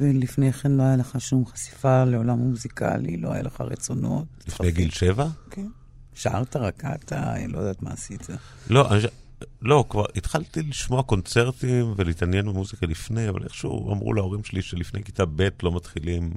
ולפני 0.01 0.53
כן 0.53 0.73
לא 0.73 0.83
היה 0.83 0.97
לך 0.97 1.21
שום 1.21 1.47
חשיפה 1.47 2.05
לעולם 2.05 2.39
מוזיקלי? 2.39 3.17
לא 3.17 3.33
היה 3.33 3.43
לך 3.43 3.61
רצונות? 3.61 4.27
לפני 4.49 4.71
גיל 4.71 4.91
שבע? 4.91 5.27
כן. 5.51 5.67
שרת, 6.15 6.57
רקעת, 6.57 7.13
לא 7.49 7.59
יודעת 7.59 7.83
מה 7.83 7.91
עשית. 7.91 8.27
לא, 8.71 8.93
אני, 8.93 9.01
לא, 9.63 9.85
כבר 9.89 10.05
התחלתי 10.17 10.63
לשמוע 10.63 11.03
קונצרטים 11.03 11.95
ולהתעניין 11.97 12.47
במוזיקה 12.47 12.87
לפני, 12.87 13.29
אבל 13.29 13.43
איכשהו 13.45 13.93
אמרו 13.93 14.15
להורים 14.15 14.45
שלי 14.45 14.63
שלפני 14.63 15.03
כיתה 15.03 15.25
ב' 15.27 15.49
לא 15.63 15.77
מתחילים... 15.77 16.31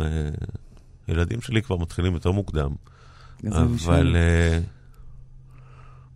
אה, 0.00 0.30
ילדים 1.08 1.40
שלי 1.40 1.62
כבר 1.62 1.76
מתחילים 1.76 2.14
יותר 2.14 2.30
מוקדם. 2.30 2.70
אבל 3.52 4.16
אה, 4.16 4.58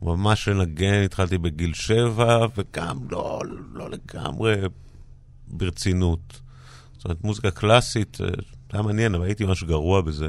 ממש 0.05 0.49
לנגן 0.49 1.03
התחלתי 1.05 1.39
בגיל 1.39 1.75
שבע, 1.75 2.47
וגם 2.57 2.99
לא, 3.11 3.41
לא 3.73 3.91
לגמרי 3.91 4.55
ברצינות. 5.49 6.41
זאת 6.93 7.05
אומרת, 7.05 7.25
מוזיקה 7.25 7.51
קלאסית, 7.51 8.21
אה, 8.21 8.27
זה 8.27 8.33
היה 8.73 8.83
מעניין, 8.83 9.15
אבל 9.15 9.25
הייתי 9.25 9.45
ממש 9.45 9.65
גרוע 9.65 10.01
בזה. 10.01 10.29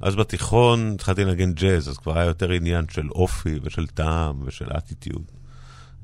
אז 0.00 0.16
בתיכון 0.16 0.92
התחלתי 0.94 1.24
לנגן 1.24 1.52
ג'אז, 1.52 1.88
אז 1.88 1.98
כבר 1.98 2.18
היה 2.18 2.26
יותר 2.26 2.50
עניין 2.50 2.84
של 2.90 3.10
אופי 3.10 3.58
ושל 3.62 3.86
טעם 3.86 4.40
ושל 4.44 4.68
אטיטיוד. 4.78 5.30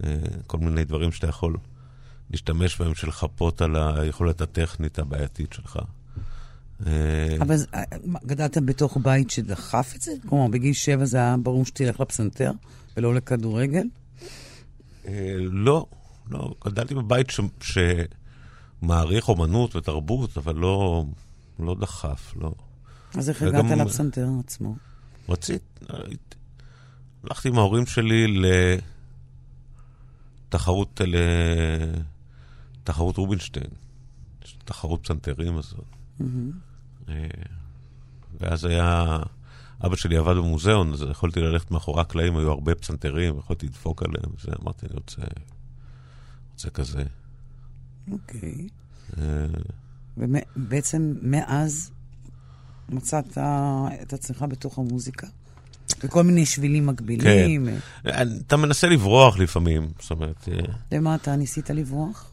אה, 0.05 0.17
כל 0.47 0.59
מיני 0.59 0.85
דברים 0.85 1.13
שאתה 1.13 1.27
יכול 1.27 1.57
להשתמש 2.31 2.81
בהם, 2.81 2.95
של 2.95 3.09
לחפות 3.09 3.63
על 3.63 3.77
היכולת 3.77 4.41
הטכנית 4.41 4.99
הבעייתית 4.99 5.53
שלך. 5.53 5.79
אה, 6.87 7.37
אבל 7.41 7.57
אה, 7.75 7.83
גדלת 8.27 8.59
בתוך 8.59 8.97
בית 9.03 9.31
שדחף 9.31 9.93
את 9.97 10.01
זה? 10.03 10.13
כלומר, 10.29 10.47
בגיל 10.47 10.73
שבע 10.73 11.05
זה 11.05 11.17
היה 11.17 11.37
ברור 11.37 11.67
שתלך 11.67 12.01
לפסנתר 12.01 12.53
ולא 12.97 13.15
לכדורגל? 13.15 13.87
לא, 15.41 15.87
לא. 16.31 16.55
גדלתי 16.65 16.95
בבית 16.95 17.29
שמעריך 18.83 19.29
אומנות 19.29 19.77
ותרבות, 19.77 20.37
אבל 20.37 20.57
לא, 20.57 21.05
לא 21.59 21.77
דחף, 21.81 22.33
לא. 22.37 22.53
אז 23.15 23.29
איך 23.29 23.43
הגעת 23.43 23.65
לפסנתר 23.65 24.29
עצמו? 24.45 24.77
רצית, 25.29 25.63
הלכתי 27.25 27.49
עם 27.49 27.59
ההורים 27.59 27.87
שלי 27.87 28.43
לתחרות, 30.49 31.01
לתחרות 32.83 33.17
רובינשטיין, 33.17 33.71
תחרות 34.65 35.03
פסנתרים 35.03 35.57
הזאת. 35.57 35.85
אה, 36.21 36.27
ואז 38.41 38.65
היה, 38.65 39.19
אבא 39.87 39.97
שלי 39.97 40.17
עבד 40.17 40.37
במוזיאון, 40.37 40.93
אז 40.93 41.07
יכולתי 41.11 41.41
ללכת 41.41 41.71
מאחורי 41.71 42.01
הקלעים, 42.01 42.37
היו 42.37 42.51
הרבה 42.51 42.75
פסנתרים, 42.75 43.39
יכולתי 43.39 43.67
לדפוק 43.67 44.03
עליהם, 44.03 44.35
וזה, 44.39 44.53
אמרתי, 44.63 44.87
אני 44.87 44.95
רוצה, 44.95 45.23
רוצה 46.53 46.71
כזה. 46.71 47.03
אוקיי. 48.13 48.69
אה, 49.19 49.47
ובעצם 50.17 51.15
מאז 51.23 51.91
מצאת 52.89 53.39
את 54.03 54.13
עצמך 54.13 54.45
בתוך 54.49 54.79
המוזיקה? 54.79 55.27
וכל 56.05 56.23
מיני 56.23 56.47
שבילים 56.47 56.87
מקבילים. 56.87 57.69
כן. 58.03 58.29
אתה 58.47 58.57
מנסה 58.57 58.87
לברוח 58.87 59.39
לפעמים, 59.39 59.91
זאת 60.01 60.11
אומרת... 60.11 60.49
אה, 60.49 60.73
למה 60.93 61.15
אתה 61.15 61.37
ניסית 61.37 61.71
לברוח? 61.71 62.31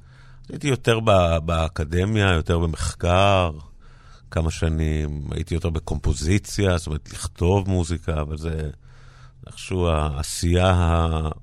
הייתי 0.50 0.67
יותר 0.67 1.00
באקדמיה, 1.46 2.34
יותר 2.34 2.60
במחקר, 2.60 3.51
כמה 4.31 4.51
שנים. 4.51 5.27
הייתי 5.31 5.53
יותר 5.53 5.69
בקומפוזיציה, 5.69 6.77
זאת 6.77 6.88
אומרת, 6.88 7.13
לכתוב 7.13 7.69
מוזיקה, 7.69 8.22
אבל 8.22 8.38
זה 8.38 8.69
איכשהו 9.48 9.88
העשייה 9.88 10.74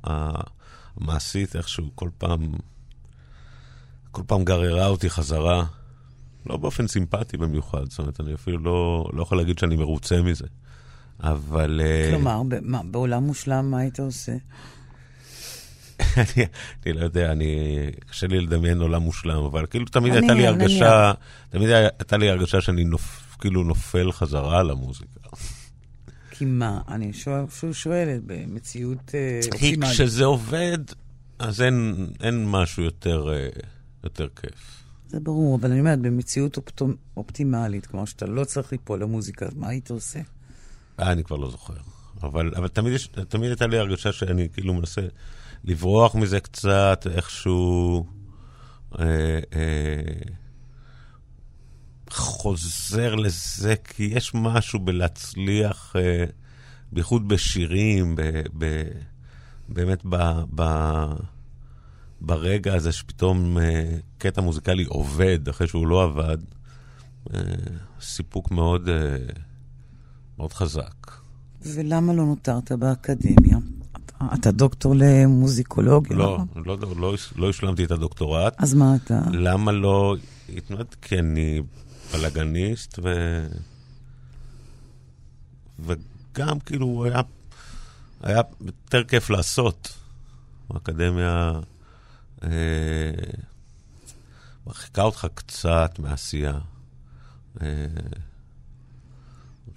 המעשית, 0.04 1.56
איכשהו 1.56 1.90
כל 1.94 2.08
פעם, 2.18 2.52
כל 4.10 4.22
פעם 4.26 4.44
גררה 4.44 4.86
אותי 4.86 5.10
חזרה. 5.10 5.64
לא 6.46 6.56
באופן 6.56 6.86
סימפטי 6.86 7.36
במיוחד, 7.36 7.90
זאת 7.90 7.98
אומרת, 7.98 8.20
אני 8.20 8.34
אפילו 8.34 8.58
לא, 8.58 9.10
לא 9.12 9.22
יכול 9.22 9.38
להגיד 9.38 9.58
שאני 9.58 9.76
מרוצה 9.76 10.22
מזה. 10.22 10.46
אבל... 11.20 11.80
אה, 11.84 12.10
כלומר, 12.10 12.42
מה, 12.62 12.80
בעולם 12.90 13.22
מושלם 13.22 13.70
מה 13.70 13.78
היית 13.78 14.00
עושה? 14.00 14.32
אני, 16.16 16.46
אני 16.86 16.92
לא 16.92 17.04
יודע, 17.04 17.32
אני, 17.32 17.78
קשה 18.10 18.26
לי 18.26 18.40
לדמיין 18.40 18.80
עולם 18.80 19.02
מושלם, 19.02 19.44
אבל 19.44 19.66
כאילו 19.66 19.84
תמיד 19.84 20.12
אני, 20.12 20.20
הייתה 20.20 20.34
לי 20.34 20.46
הרגשה, 20.46 21.12
תמיד 21.50 21.68
הייתה 21.68 22.16
לי 22.16 22.30
הרגשה 22.30 22.60
שאני 22.60 22.84
נופ, 22.84 23.36
כאילו 23.40 23.64
נופל 23.64 24.12
חזרה 24.12 24.62
למוזיקה. 24.62 25.20
כי 26.30 26.44
מה? 26.44 26.80
אני 26.88 27.12
שואל, 27.12 27.44
שואלת, 27.72 28.22
במציאות 28.26 29.14
אופטימלית. 29.52 29.90
כי 29.90 29.94
כשזה 29.94 30.24
עובד, 30.24 30.78
אז 31.38 31.62
אין, 31.62 32.06
אין 32.20 32.50
משהו 32.50 32.82
יותר, 32.82 33.32
אה, 33.32 33.48
יותר 34.04 34.28
כיף. 34.40 34.84
זה 35.08 35.20
ברור, 35.20 35.56
אבל 35.56 35.70
אני 35.70 35.80
אומרת, 35.80 35.98
במציאות 35.98 36.56
אופט... 36.56 36.82
אופטימלית, 37.16 37.86
כלומר 37.86 38.04
שאתה 38.04 38.26
לא 38.26 38.44
צריך 38.44 38.72
ליפול 38.72 39.02
למוזיקה, 39.02 39.46
אז 39.46 39.54
מה 39.54 39.68
היית 39.68 39.90
עושה? 39.90 40.20
אה, 41.00 41.12
אני 41.12 41.24
כבר 41.24 41.36
לא 41.36 41.50
זוכר. 41.50 41.74
אבל, 42.22 42.52
אבל 42.56 42.68
תמיד, 42.68 42.92
יש, 42.92 43.06
תמיד 43.28 43.50
הייתה 43.50 43.66
לי 43.66 43.78
הרגשה 43.78 44.12
שאני 44.12 44.48
כאילו 44.52 44.74
מנסה 44.74 45.00
לברוח 45.64 46.14
מזה 46.14 46.40
קצת, 46.40 47.06
איכשהו 47.14 48.06
אה, 48.98 49.04
אה, 49.54 50.32
חוזר 52.10 53.14
לזה, 53.14 53.74
כי 53.84 54.02
יש 54.02 54.34
משהו 54.34 54.78
בלהצליח, 54.78 55.96
אה, 55.96 56.24
בייחוד 56.92 57.28
בשירים, 57.28 58.16
באמת 59.68 60.02
ב... 60.04 60.42
ב 60.54 60.62
ברגע 62.20 62.74
הזה 62.74 62.92
שפתאום 62.92 63.58
אה, 63.58 63.96
קטע 64.18 64.40
מוזיקלי 64.40 64.84
עובד 64.84 65.48
אחרי 65.48 65.66
שהוא 65.66 65.86
לא 65.86 66.02
עבד, 66.02 66.38
אה, 67.34 67.40
סיפוק 68.00 68.50
מאוד, 68.50 68.88
אה, 68.88 69.16
מאוד 70.38 70.52
חזק. 70.52 71.10
ולמה 71.62 72.12
לא 72.12 72.24
נותרת 72.24 72.72
באקדמיה? 72.72 73.53
אתה 74.34 74.50
דוקטור 74.50 74.94
למוזיקולוגיה, 74.96 76.16
לא, 76.16 76.34
נכון? 76.34 76.62
לא, 76.64 76.78
לא, 76.80 76.96
לא, 76.96 77.14
לא 77.36 77.48
השלמתי 77.48 77.84
את 77.84 77.90
הדוקטורט. 77.90 78.54
אז 78.58 78.74
מה 78.74 78.96
אתה? 78.96 79.20
למה 79.32 79.72
לא? 79.72 80.16
התמודדתי 80.56 80.96
כי 81.02 81.18
אני 81.18 81.62
בלאגניסט, 82.12 82.98
ו... 83.02 83.08
וגם 85.78 86.60
כאילו 86.60 87.04
היה, 87.04 87.20
היה 88.22 88.40
יותר 88.60 89.04
כיף 89.04 89.30
לעשות. 89.30 89.98
האקדמיה 90.70 91.52
אה, 92.42 92.50
מרחיקה 94.66 95.02
אותך 95.02 95.26
קצת 95.34 95.98
מעשייה. 95.98 96.58
אה, 97.62 97.66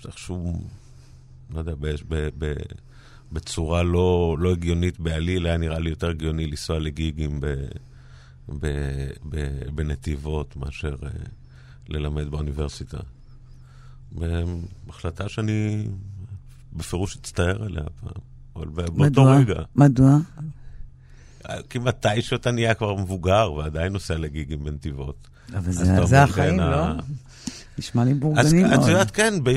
איכשהו, 0.06 0.62
לא 1.50 1.60
יודע, 1.60 1.74
ב, 1.80 1.88
ב, 2.08 2.30
ב, 2.38 2.54
בצורה 3.32 3.84
לא, 3.84 4.36
לא 4.40 4.52
הגיונית 4.52 5.00
בעליל, 5.00 5.46
היה 5.46 5.58
נראה 5.58 5.80
לי 5.80 5.90
יותר 5.90 6.10
הגיוני 6.10 6.48
לנסוע 6.48 6.80
לגיגים 6.80 7.40
ב, 7.40 7.46
ב, 8.60 8.68
ב, 9.30 9.48
בנתיבות 9.76 10.56
מאשר 10.56 10.96
אה, 11.04 11.10
ללמד 11.90 12.32
באוניברסיטה. 12.32 12.98
החלטה 14.90 15.30
שאני 15.30 15.88
בפירוש 16.74 17.18
אצטער 17.18 17.64
עליה 17.64 17.84
פעם, 18.02 18.22
אבל 18.56 18.68
באותו? 18.68 19.24
רגע. 19.24 19.62
מדוע? 19.76 20.18
כי 21.70 21.80
מתי 21.80 22.22
שאתה 22.22 22.52
נהיה 22.52 22.74
כבר 22.74 22.96
מבוגר 22.96 23.54
ועדיין 23.54 23.94
נוסע 23.94 24.18
לגיגים 24.18 24.64
בנתיבות. 24.64 25.28
אבל 25.54 25.72
זה, 25.72 25.94
אתה 25.98 26.06
זה 26.06 26.24
החיים, 26.24 26.60
כן, 26.60 26.70
לא? 26.70 26.86
ה- 27.78 27.80
נשמע 27.80 28.04
לי 28.04 28.14
בורגני 28.14 28.66
את 28.66 28.70
מאוד. 28.70 28.90
יודעת, 28.90 29.12
כן, 29.12 29.34
ב... 29.44 29.50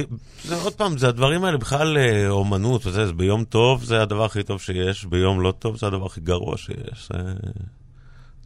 זה 0.44 0.54
עוד 0.54 0.74
פעם, 0.74 0.98
זה 0.98 1.08
הדברים 1.08 1.44
האלה 1.44 1.56
בכלל 1.58 1.98
אה, 1.98 2.28
אומנות 2.28 2.86
וזה, 2.86 3.02
אז 3.02 3.12
ביום 3.12 3.44
טוב 3.44 3.84
זה 3.84 4.02
הדבר 4.02 4.24
הכי 4.24 4.42
טוב 4.42 4.60
שיש, 4.60 5.04
ביום 5.04 5.40
לא 5.40 5.52
טוב 5.58 5.76
זה 5.78 5.86
הדבר 5.86 6.06
הכי 6.06 6.20
גרוע 6.20 6.56
שיש. 6.56 7.08
זה, 7.12 7.32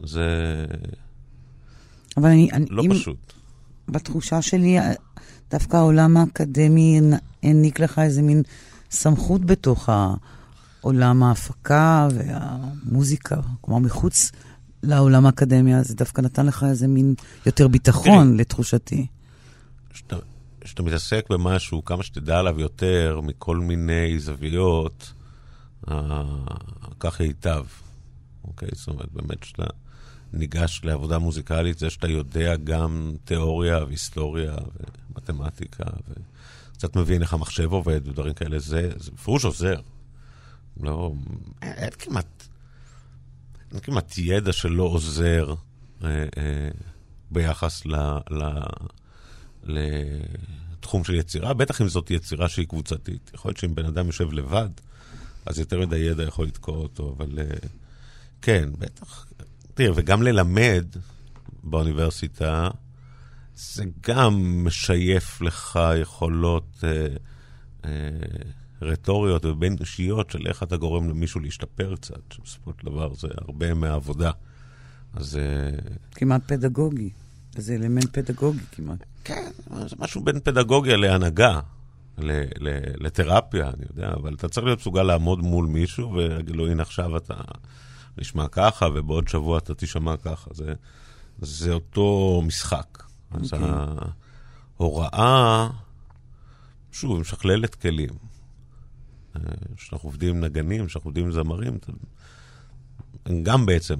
זה 0.03 0.25
אבל 2.17 2.29
אני, 2.29 2.49
אני, 2.53 2.65
לא 2.69 2.83
אם, 2.83 2.93
פשוט. 2.93 3.33
בתחושה 3.89 4.41
שלי, 4.41 4.77
דווקא 5.51 5.77
העולם 5.77 6.17
האקדמי 6.17 7.01
העניק 7.43 7.79
לך 7.79 7.99
איזה 7.99 8.21
מין 8.21 8.43
סמכות 8.91 9.45
בתוך 9.45 9.89
העולם 10.81 11.23
ההפקה 11.23 12.07
והמוזיקה, 12.13 13.35
כלומר 13.61 13.79
מחוץ 13.79 14.31
לעולם 14.83 15.25
האקדמיה, 15.25 15.83
זה 15.83 15.95
דווקא 15.95 16.21
נתן 16.21 16.45
לך 16.45 16.65
איזה 16.69 16.87
מין 16.87 17.15
יותר 17.45 17.67
ביטחון, 17.67 18.37
לתחושתי. 18.37 19.07
כשאתה- 19.95 20.83
מתעסק 20.83 21.25
במשהו, 21.29 21.85
כמה 21.85 22.03
שתדע 22.03 22.39
עליו 22.39 22.59
יותר 22.59 23.19
מכל 23.23 23.57
מיני 23.57 24.19
זוויות, 24.19 25.13
אה, 25.89 26.23
כך 26.99 27.19
ייטב. 27.19 27.65
אוקיי? 28.43 28.69
זאת 28.73 28.87
אומרת, 28.87 29.11
באמת 29.11 29.39
כשאתה 29.39 29.63
ניגש 30.33 30.81
לעבודה 30.83 31.19
מוזיקלית, 31.19 31.79
זה 31.79 31.89
שאתה 31.89 32.07
יודע 32.07 32.55
גם 32.55 33.15
תיאוריה 33.25 33.83
והיסטוריה 33.83 34.55
ומתמטיקה, 35.09 35.83
וקצת 36.71 36.95
מבין 36.95 37.21
איך 37.21 37.33
המחשב 37.33 37.71
עובד 37.71 38.07
ודברים 38.07 38.33
כאלה, 38.33 38.59
זה 38.59 38.89
בפירוש 39.13 39.45
עוזר. 39.45 39.79
לא, 40.81 41.13
אין 41.61 41.89
כמעט, 41.99 42.47
אין 43.71 43.79
כמעט 43.79 44.17
ידע 44.17 44.53
שלא 44.53 44.83
עוזר 44.83 45.53
אה, 46.03 46.09
אה, 46.09 46.69
ביחס 47.31 47.85
ל... 47.85 47.95
ל 48.31 48.43
לתחום 49.65 51.03
של 51.03 51.15
יצירה, 51.15 51.53
בטח 51.53 51.81
אם 51.81 51.87
זאת 51.87 52.11
יצירה 52.11 52.49
שהיא 52.49 52.67
קבוצתית. 52.67 53.31
יכול 53.33 53.49
להיות 53.49 53.57
שאם 53.57 53.75
בן 53.75 53.85
אדם 53.85 54.05
יושב 54.05 54.31
לבד, 54.31 54.69
אז 55.45 55.59
יותר 55.59 55.79
מדי 55.79 55.97
ידע 55.97 56.23
יכול 56.23 56.47
לתקוע 56.47 56.77
אותו, 56.77 57.15
אבל 57.17 57.39
uh, 57.39 57.67
כן, 58.41 58.69
בטח. 58.79 59.25
תראה, 59.73 59.91
וגם 59.95 60.23
ללמד 60.23 60.85
באוניברסיטה, 61.63 62.69
זה 63.55 63.83
גם 64.01 64.63
משייף 64.65 65.41
לך 65.41 65.79
יכולות 66.01 66.67
uh, 66.81 67.83
uh, 67.83 67.85
רטוריות 68.81 69.45
ובין 69.45 69.75
אישיות 69.79 70.31
של 70.31 70.47
איך 70.47 70.63
אתה 70.63 70.77
גורם 70.77 71.09
למישהו 71.09 71.39
להשתפר 71.39 71.95
קצת, 71.95 72.31
שבסופו 72.31 72.71
של 72.79 72.85
דבר 72.85 73.13
זה 73.13 73.27
הרבה 73.37 73.73
מהעבודה. 73.73 74.31
אז... 75.13 75.35
Uh, 75.35 75.91
כמעט 76.11 76.41
פדגוגי. 76.47 77.09
זה 77.57 77.75
אלמנט 77.75 78.17
פדגוגי 78.17 78.59
כמעט. 78.71 79.14
כן, 79.25 79.51
זה 79.87 79.95
משהו 79.99 80.23
בין 80.23 80.39
פדגוגיה 80.39 80.97
להנהגה, 80.97 81.59
ל- 82.17 82.41
ל- 82.59 83.05
לתרפיה, 83.05 83.69
אני 83.69 83.85
יודע, 83.89 84.13
אבל 84.13 84.33
אתה 84.33 84.49
צריך 84.49 84.65
להיות 84.65 84.79
מסוגל 84.79 85.03
לעמוד 85.03 85.39
מול 85.39 85.65
מישהו 85.65 86.11
ולהגיד 86.11 86.55
לו, 86.55 86.67
הנה 86.67 86.81
עכשיו 86.81 87.17
אתה 87.17 87.33
נשמע 88.17 88.47
ככה, 88.47 88.87
ובעוד 88.95 89.27
שבוע 89.27 89.57
אתה 89.57 89.73
תישמע 89.73 90.17
ככה. 90.17 90.49
זה, 90.53 90.73
זה 91.41 91.71
אותו 91.71 92.41
משחק. 92.45 93.03
אז 93.31 93.53
אוקיי. 93.53 93.69
ההוראה, 94.79 95.69
שוב, 96.91 97.19
משכללת 97.19 97.75
כלים. 97.75 98.09
אה, 99.35 99.41
כשאנחנו 99.75 100.09
עובדים 100.09 100.35
עם 100.35 100.43
נגנים, 100.43 100.85
כשאנחנו 100.87 101.07
עובדים 101.07 101.25
עם 101.25 101.31
זמרים, 101.31 101.77
הם 103.25 103.43
גם 103.43 103.65
בעצם 103.65 103.95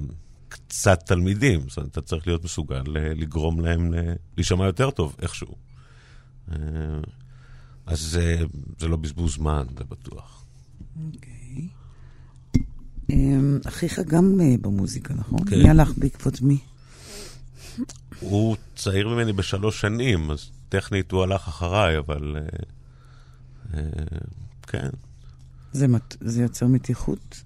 קצת 0.68 1.02
תלמידים, 1.06 1.68
זאת 1.68 1.76
אומרת, 1.76 1.90
אתה 1.92 2.00
צריך 2.02 2.26
להיות 2.26 2.44
מסוגל 2.44 2.96
אה, 2.96 3.14
לגרום 3.14 3.60
להם 3.60 3.94
ל- 3.94 4.12
להישמע 4.36 4.66
יותר 4.66 4.90
טוב, 4.90 5.16
איכשהו. 5.22 5.54
אה, 6.52 6.56
אז 7.86 8.00
זה, 8.00 8.36
זה 8.78 8.88
לא 8.88 8.96
בזבוז 8.96 9.34
זמן, 9.34 9.66
זה 9.78 9.84
בטוח. 9.84 10.44
אוקיי. 11.06 11.68
אמ, 13.10 13.58
אחיך 13.68 13.98
גם 13.98 14.40
אה, 14.40 14.54
במוזיקה, 14.60 15.14
נכון? 15.14 15.38
כן. 15.50 15.62
מי 15.62 15.70
הלך 15.70 15.92
בעקבות 15.98 16.40
מי? 16.40 16.58
הוא 18.20 18.56
צעיר 18.76 19.08
ממני 19.08 19.32
בשלוש 19.32 19.80
שנים, 19.80 20.30
אז 20.30 20.50
טכנית 20.68 21.12
הוא 21.12 21.22
הלך 21.22 21.48
אחריי, 21.48 21.98
אבל... 21.98 22.36
אה, 22.36 22.42
אה, 23.74 23.88
כן. 24.62 24.88
זה 25.72 25.88
מת- 25.88 26.16
זה 26.20 26.42
יוצר 26.42 26.66
מתיחות? 26.66 27.42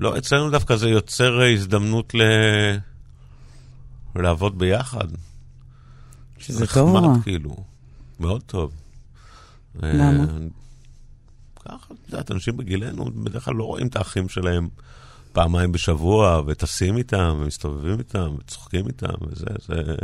לא, 0.00 0.18
אצלנו 0.18 0.50
דווקא 0.50 0.76
זה 0.76 0.88
יוצר 0.88 1.40
אה, 1.40 1.52
הזדמנות 1.52 2.14
ל... 2.14 2.22
לעבוד 4.16 4.58
ביחד. 4.58 5.06
שזה 6.38 6.66
טוב 6.66 6.88
או 6.88 7.00
נחמד, 7.00 7.16
רע? 7.16 7.22
כאילו. 7.22 7.56
מאוד 8.20 8.42
טוב. 8.42 8.72
אה, 9.82 9.92
למה? 9.92 10.24
ככה, 11.64 11.94
את 11.94 12.12
יודעת, 12.12 12.30
אנשים 12.30 12.56
בגילנו 12.56 13.04
בדרך 13.04 13.44
כלל 13.44 13.54
לא 13.54 13.64
רואים 13.64 13.86
את 13.86 13.96
האחים 13.96 14.28
שלהם 14.28 14.68
פעמיים 15.32 15.72
בשבוע, 15.72 16.42
וטסים 16.46 16.96
איתם, 16.96 17.36
ומסתובבים 17.40 17.98
איתם, 17.98 18.34
וצוחקים 18.38 18.86
איתם, 18.86 19.14
וזה, 19.20 19.46
זה, 19.66 19.94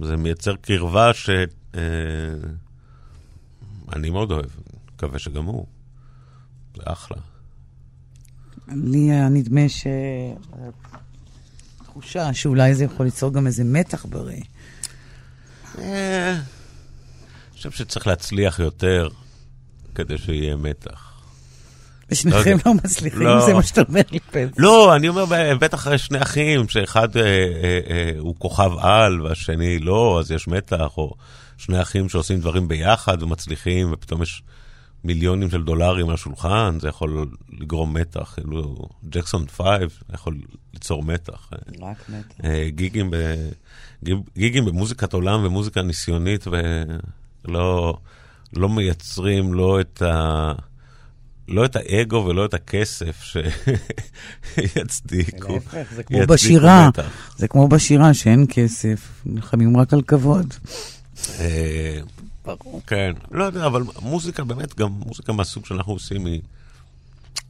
זה 0.00 0.16
מייצר 0.16 0.56
קרבה 0.56 1.14
ש... 1.14 1.30
אה, 1.74 1.80
אני 3.92 4.10
מאוד 4.10 4.32
אוהב, 4.32 4.50
מקווה 4.94 5.18
שגם 5.18 5.44
הוא. 5.44 5.66
זה 6.76 6.82
אחלה. 6.84 7.33
לי 8.68 8.98
היה 8.98 9.28
נדמה 9.28 9.68
ש... 9.68 9.86
תחושה 11.94 12.34
שאולי 12.34 12.74
זה 12.74 12.84
יכול 12.84 13.06
ליצור 13.06 13.32
גם 13.32 13.46
איזה 13.46 13.64
מתח 13.64 14.06
בריא. 14.06 14.42
אה, 15.78 16.30
אני 16.30 17.56
חושב 17.56 17.70
שצריך 17.70 18.06
להצליח 18.06 18.58
יותר 18.58 19.08
כדי 19.94 20.18
שיהיה 20.18 20.56
מתח. 20.56 21.14
ושניכם 22.10 22.50
יודע. 22.50 22.62
לא 22.66 22.74
מצליחים, 22.74 23.22
לא. 23.22 23.46
זה 23.46 23.54
מה 23.54 23.62
שאתה 23.62 23.82
אומר 23.88 24.00
לי 24.12 24.18
פלס. 24.20 24.52
לא, 24.58 24.96
אני 24.96 25.08
אומר, 25.08 25.24
בטח 25.60 25.96
שני 25.96 26.22
אחים, 26.22 26.68
שאחד 26.68 27.16
אה, 27.16 27.22
אה, 27.22 28.10
הוא 28.18 28.34
כוכב 28.38 28.70
על 28.78 29.20
והשני 29.20 29.78
לא, 29.78 30.16
אז 30.20 30.30
יש 30.30 30.48
מתח, 30.48 30.98
או 30.98 31.14
שני 31.58 31.82
אחים 31.82 32.08
שעושים 32.08 32.40
דברים 32.40 32.68
ביחד 32.68 33.22
ומצליחים, 33.22 33.92
ופתאום 33.92 34.22
יש 34.22 34.42
מיליונים 35.04 35.50
של 35.50 35.62
דולרים 35.62 36.08
על 36.08 36.14
השולחן, 36.14 36.78
זה 36.80 36.88
יכול 36.88 37.26
לגרום 37.60 37.94
מתח. 37.94 38.34
כאילו, 38.34 38.88
ג'קסון 39.08 39.46
פייב 39.46 39.98
יכול 40.14 40.40
ליצור 40.74 41.02
מתח. 41.02 41.48
אה, 41.52 41.58
רק 41.88 42.08
מתח. 42.08 42.44
אה, 42.44 42.68
גיגים, 42.68 43.10
ב, 43.10 43.16
גיג, 44.04 44.16
גיגים 44.36 44.64
במוזיקת 44.64 45.12
עולם 45.12 45.44
ומוזיקה 45.44 45.82
ניסיונית, 45.82 46.44
ולא 47.44 47.98
לא 48.56 48.68
מייצרים 48.68 49.54
לא 49.54 49.80
את 49.80 50.02
ה... 50.02 50.52
לא 51.48 51.64
את 51.64 51.76
האגו 51.76 52.24
ולא 52.28 52.44
את 52.44 52.54
הכסף 52.54 53.22
שיצדיקו. 54.56 55.54
להפך, 55.54 55.92
זה 55.94 56.02
כמו 56.02 56.18
בשירה. 56.28 56.88
מתח. 56.88 57.34
זה 57.36 57.48
כמו 57.48 57.68
בשירה 57.68 58.14
שאין 58.14 58.46
כסף, 58.48 59.22
נלחמים 59.26 59.76
רק 59.76 59.92
על 59.92 60.02
כבוד. 60.02 60.54
ברור. 62.44 62.82
כן, 62.86 63.12
לא 63.30 63.44
יודע, 63.44 63.66
אבל 63.66 63.82
מוזיקה 64.02 64.44
באמת, 64.44 64.74
גם 64.74 64.90
מוזיקה 64.90 65.32
מהסוג 65.32 65.66
שאנחנו 65.66 65.92
עושים 65.92 66.26
היא... 66.26 66.42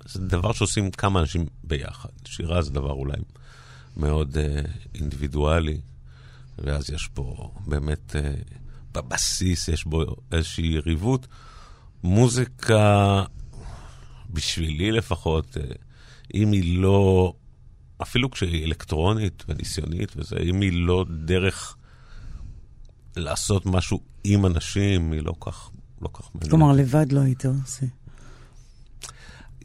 זה 0.07 0.21
דבר 0.21 0.53
שעושים 0.53 0.91
כמה 0.91 1.21
אנשים 1.21 1.47
ביחד. 1.65 2.09
שירה 2.25 2.63
זה 2.63 2.71
דבר 2.71 2.93
אולי 2.93 3.17
מאוד 3.97 4.39
אה, 4.39 4.61
אינדיבידואלי, 4.95 5.81
ואז 6.59 6.91
יש 6.91 7.09
פה 7.15 7.53
באמת, 7.67 8.17
אה, 8.17 8.35
בבסיס 8.93 9.69
יש 9.69 9.85
בו 9.85 10.05
איזושהי 10.33 10.67
יריבות. 10.67 11.27
מוזיקה 12.03 13.25
בשבילי 14.31 14.93
לפחות, 14.93 15.57
אה, 15.57 15.63
אם 16.35 16.53
היא 16.53 16.79
לא, 16.79 17.33
אפילו 18.03 18.31
כשהיא 18.31 18.65
אלקטרונית 18.65 19.45
וניסיונית 19.49 20.13
וזה, 20.17 20.37
אם 20.43 20.61
היא 20.61 20.73
לא 20.87 21.05
דרך 21.25 21.77
לעשות 23.17 23.67
משהו 23.67 24.01
עם 24.25 24.47
אנשים, 24.47 25.13
היא 25.13 25.23
לא 25.23 25.35
כך, 25.41 25.71
לא 26.03 26.09
כך 26.15 26.29
מעניינת. 26.35 26.51
כלומר, 26.51 26.73
לבד 26.73 27.13
לא 27.13 27.21
היית 27.21 27.45
עושה. 27.47 27.87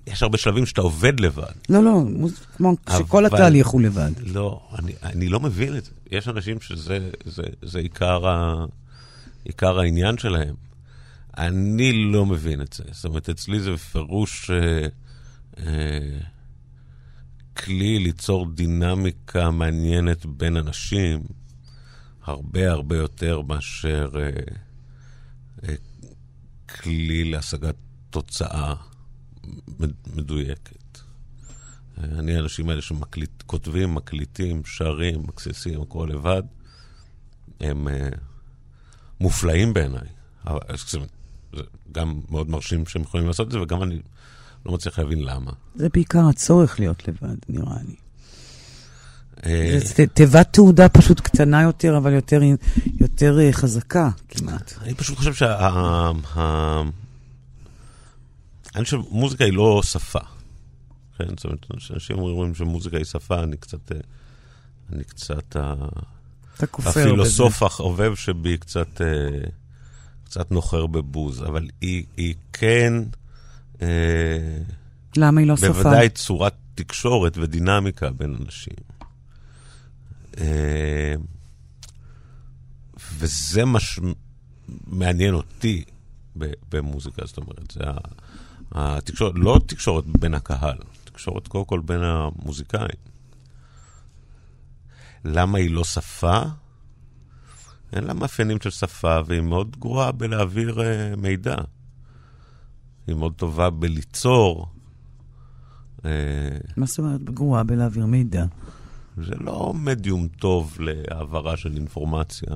יש 0.08 0.24
הרבה 0.24 0.38
שלבים 0.38 0.66
שאתה 0.66 0.82
עובד 0.82 1.20
לבד. 1.20 1.44
לא, 1.70 1.84
לא, 1.84 2.02
כמו 2.58 2.76
שכל 2.98 3.26
אבל- 3.26 3.36
התהליך 3.36 3.68
הוא 3.68 3.82
לבד. 3.82 4.12
לא, 4.26 4.62
אני, 4.80 4.92
אני 5.04 5.30
לא 5.30 5.40
מבין 5.40 5.78
את 5.78 5.86
זה. 5.86 5.92
יש 6.12 6.28
אנשים 6.28 6.62
שזה 6.62 7.10
זה, 7.26 7.44
זה 7.62 7.80
עיקר, 7.80 8.28
ה, 8.28 8.66
עיקר 9.44 9.80
העניין 9.80 10.18
שלהם. 10.18 10.56
אני 11.38 11.94
לא 12.12 12.26
מבין 12.26 12.62
את 12.62 12.74
זה. 12.74 12.84
זאת 12.92 13.06
אומרת, 13.06 13.30
אצלי 13.30 13.60
זה 13.60 13.72
בפירוש 13.72 14.52
אה, 14.52 14.88
אה, 15.68 16.18
כלי 17.58 18.00
ליצור 18.00 18.52
דינמיקה 18.54 19.52
מעניינת 19.52 20.26
בין 20.26 20.58
אנשים, 20.58 21.20
הרבה 22.30 22.72
הרבה 22.72 22.98
יותר 22.98 23.42
מאשר 23.42 24.10
אה, 24.16 24.30
אה, 25.70 25.76
כלי 26.82 27.32
להשגת 27.32 27.76
תוצאה 28.10 28.76
מד- 29.80 29.94
מדויקת. 30.16 31.00
אני 31.98 32.36
האנשים 32.36 32.70
האלה 32.70 32.82
שכותבים, 32.82 33.96
מקליטים, 33.96 34.62
שרים, 34.66 35.24
מקססים, 35.28 35.82
הכל 35.82 36.10
לבד, 36.12 36.44
הם 37.60 37.88
uh, 37.88 37.92
מופלאים 39.20 39.74
בעיניי. 39.74 40.08
זה 40.90 41.00
גם 41.92 42.22
מאוד 42.30 42.50
מרשים 42.50 42.86
שהם 42.86 43.02
יכולים 43.02 43.28
לעשות 43.28 43.48
את 43.48 43.52
זה, 43.52 43.62
וגם 43.62 43.84
אני 43.84 44.02
לא 44.66 44.72
מצליח 44.74 45.00
להבין 45.00 45.20
למה. 45.24 45.52
זה 45.76 45.90
בעיקר 45.94 46.28
הצורך 46.30 46.80
להיות 46.80 47.08
לבד, 47.08 47.36
נראה 47.50 47.78
לי. 47.88 47.96
אה, 49.46 49.80
תיבת 50.14 50.48
תעודה 50.54 50.90
פשוט 50.90 51.20
קטנה 51.20 51.62
יותר, 51.62 51.98
אבל 51.98 52.14
יותר, 52.14 52.42
יותר 53.00 53.40
אה, 53.40 53.54
חזקה 53.54 54.10
כמעט. 54.30 54.74
אני 54.82 54.94
פשוט 54.94 55.18
חושב 55.18 55.34
שה... 55.34 55.56
ה- 55.66 56.82
אני 58.76 58.84
חושב 58.84 58.98
שמוזיקה 59.10 59.44
היא 59.44 59.54
לא 59.54 59.82
שפה. 59.84 60.20
כן? 61.18 61.26
זאת 61.38 61.44
אומרת, 61.46 61.66
כשאנשים 61.78 62.20
אומרים 62.20 62.56
שמוזיקה 62.56 62.98
היא 62.98 63.06
שפה, 63.06 63.44
אני 63.44 63.58
קצת... 63.58 63.92
אה, 63.92 63.98
אני 64.94 65.04
קצת... 65.04 65.56
אתה 66.58 66.68
כופר 66.68 66.90
בזה. 66.90 67.00
הפילוסוף 67.02 67.64
החובב 67.64 68.16
שבי 68.16 68.58
קצת, 68.58 69.02
קצת 70.24 70.52
נוחר 70.52 70.88
בבוז, 70.88 71.44
אבל 71.44 71.68
היא, 71.82 72.04
היא 72.18 72.34
כן 72.54 72.94
למה 75.18 75.40
היא 75.42 75.48
לא 75.48 75.58
שפה? 75.58 75.68
בוודאי 75.68 76.10
צורת 76.10 76.54
תקשורת 76.76 77.38
ודינמיקה 77.38 78.10
בין 78.10 78.36
אנשים. 78.46 78.74
אה, 80.40 81.14
וזה 83.18 83.66
מה 83.66 83.80
שמעניין 83.80 85.34
אותי 85.34 85.84
במוזיקה, 86.70 87.22
זאת 87.26 87.38
אומרת, 87.38 87.72
זה 87.72 87.84
התקשורת, 88.72 89.34
לא 89.36 89.60
תקשורת 89.68 90.06
בין 90.08 90.34
הקהל, 90.34 90.78
תקשורת 91.04 91.48
קודם 91.48 91.66
כל 91.66 91.80
בין 91.80 92.02
המוזיקאים. 92.04 93.00
למה 95.26 95.58
היא 95.58 95.72
לא 95.72 95.84
שפה? 95.84 96.42
אין 97.94 98.04
לה 98.04 98.14
מאפיינים 98.14 98.58
של 98.62 98.70
שפה, 98.70 99.20
והיא 99.26 99.42
מאוד 99.42 99.76
גרועה 99.80 100.12
בלהעביר 100.12 100.80
uh, 100.80 101.16
מידע. 101.16 101.56
היא 103.08 103.16
מאוד 103.16 103.34
טובה 103.36 103.70
בליצור. 103.70 104.68
אה, 105.98 106.02
מה 106.78 106.86
זאת 106.86 107.00
אומרת 107.00 107.24
גרועה 107.24 107.64
בלהעביר 107.64 108.06
מידע? 108.06 108.46
זה 109.24 109.36
לא 109.40 109.74
מדיום 109.76 110.28
טוב 110.28 110.78
להעברה 110.80 111.58
של 111.58 111.76
אינפורמציה, 111.76 112.56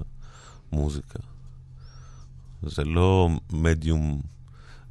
מוזיקה. 0.71 1.19
זה 2.63 2.83
לא 2.83 3.29
מדיום, 3.51 4.21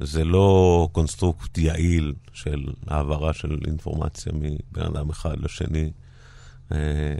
זה 0.00 0.24
לא 0.24 0.88
קונסטרוקט 0.92 1.58
יעיל 1.58 2.14
של 2.32 2.64
העברה 2.86 3.32
של 3.32 3.58
אינפורמציה 3.66 4.32
מבן 4.34 4.82
אדם 4.82 5.10
אחד 5.10 5.40
לשני. 5.40 5.90
אה, 6.72 7.14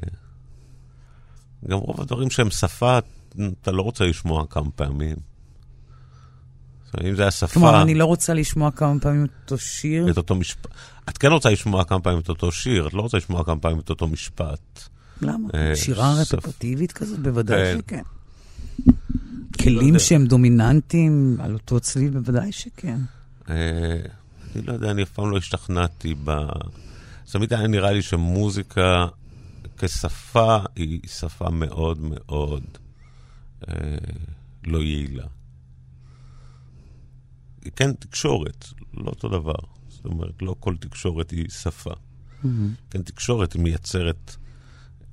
גם 1.69 1.79
רוב 1.79 2.01
הדברים 2.01 2.31
שהם 2.31 2.51
שפה, 2.51 2.99
אתה 3.61 3.73
לא 3.73 3.83
רוצה 3.83 4.05
לשמוע 4.05 4.47
כמה 4.47 4.71
פעמים. 4.71 5.17
אם 7.09 7.15
זה 7.15 7.23
היה 7.23 7.31
שפה... 7.31 7.53
כלומר, 7.53 7.83
אני 7.83 7.95
לא 7.95 8.05
רוצה 8.05 8.35
לשמוע 8.35 8.71
כמה 8.71 9.01
פעמים 9.01 9.27
אותו 9.43 9.59
שיר. 9.59 10.11
את 10.11 10.17
אותו 10.17 10.35
משפט. 10.35 10.71
את 11.09 11.19
כן 11.19 11.33
רוצה 11.33 11.51
לשמוע 11.51 11.85
כמה 11.85 12.01
פעמים 12.01 12.21
את 12.21 12.29
אותו 12.29 12.53
שיר, 12.53 12.89
את 12.89 12.95
לא 12.95 13.03
רוצה 13.03 13.17
לשמוע 13.17 13.45
כמה 13.45 13.57
פעמים 13.57 13.79
את 13.79 13.91
אותו 13.91 14.07
משפט. 14.07 14.89
למה? 15.23 15.49
אה, 15.55 15.77
שירה 15.77 16.15
רפטטיבית 16.15 16.93
כזאת? 16.93 17.19
בוודאי 17.19 17.59
כן. 17.59 17.79
שכן. 17.79 18.03
לא 18.87 18.93
כלים 19.63 19.87
יודע. 19.87 19.99
שהם 19.99 20.27
דומיננטיים 20.27 21.37
על 21.41 21.53
אותו 21.53 21.81
צליל, 21.81 22.11
בוודאי 22.11 22.53
שכן. 22.53 22.99
אה, 23.51 23.55
אני 24.55 24.63
לא 24.67 24.73
יודע, 24.73 24.91
אני 24.91 25.03
אף 25.03 25.11
פעם 25.11 25.31
לא 25.31 25.37
השתכנעתי 25.37 26.15
ב... 26.25 26.31
תמיד 27.33 27.53
היה 27.53 27.67
נראה 27.67 27.93
לי 27.93 28.03
שמוזיקה 28.03 29.07
כשפה 29.79 30.59
היא 30.77 31.01
שפה 31.07 31.51
מאוד 31.51 31.99
מאוד 32.01 32.63
אה, 33.69 33.75
לא 34.67 34.79
יעילה. 34.79 35.25
כן 37.77 37.93
תקשורת, 37.93 38.67
לא 38.95 39.07
אותו 39.11 39.29
דבר. 39.29 39.55
זאת 39.89 40.05
אומרת, 40.05 40.43
לא 40.43 40.55
כל 40.61 40.77
תקשורת 40.81 41.31
היא 41.31 41.49
שפה. 41.49 41.93
כן, 42.91 43.03
תקשורת 43.03 43.57
מייצרת 43.57 44.37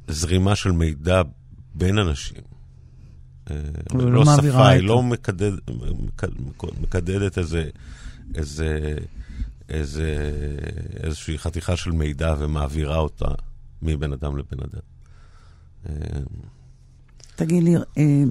זרימה 0.07 0.55
של 0.55 0.71
מידע 0.71 1.21
בין 1.75 1.97
אנשים. 1.97 2.41
אה, 3.51 3.55
אבל 3.91 4.03
לא 4.03 4.11
לא 4.13 4.23
שפה, 4.25 4.67
היא 4.69 4.83
לא 4.83 5.03
מקדד, 5.03 5.51
מקד- 5.99 6.41
מקדדת 6.81 7.37
איזה, 7.37 7.69
איזה, 8.35 8.95
איזה, 9.69 10.31
איזושהי 11.03 11.37
חתיכה 11.37 11.75
של 11.77 11.91
מידע 11.91 12.35
ומעבירה 12.39 12.97
אותה 12.97 13.27
מבן 13.81 14.13
אדם 14.13 14.37
לבן 14.37 14.57
אדם. 14.63 14.81
אה, 15.89 16.19
תגיד 17.35 17.63
לי, 17.63 17.75
אה, 17.97 18.23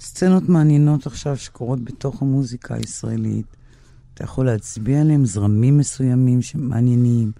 סצנות 0.00 0.48
מעניינות 0.48 1.06
עכשיו 1.06 1.36
שקורות 1.36 1.84
בתוך 1.84 2.22
המוזיקה 2.22 2.74
הישראלית, 2.74 3.56
אתה 4.14 4.24
יכול 4.24 4.46
להצביע 4.46 5.00
עליהם 5.00 5.26
זרמים 5.26 5.78
מסוימים 5.78 6.42
שמעניינים, 6.42 7.32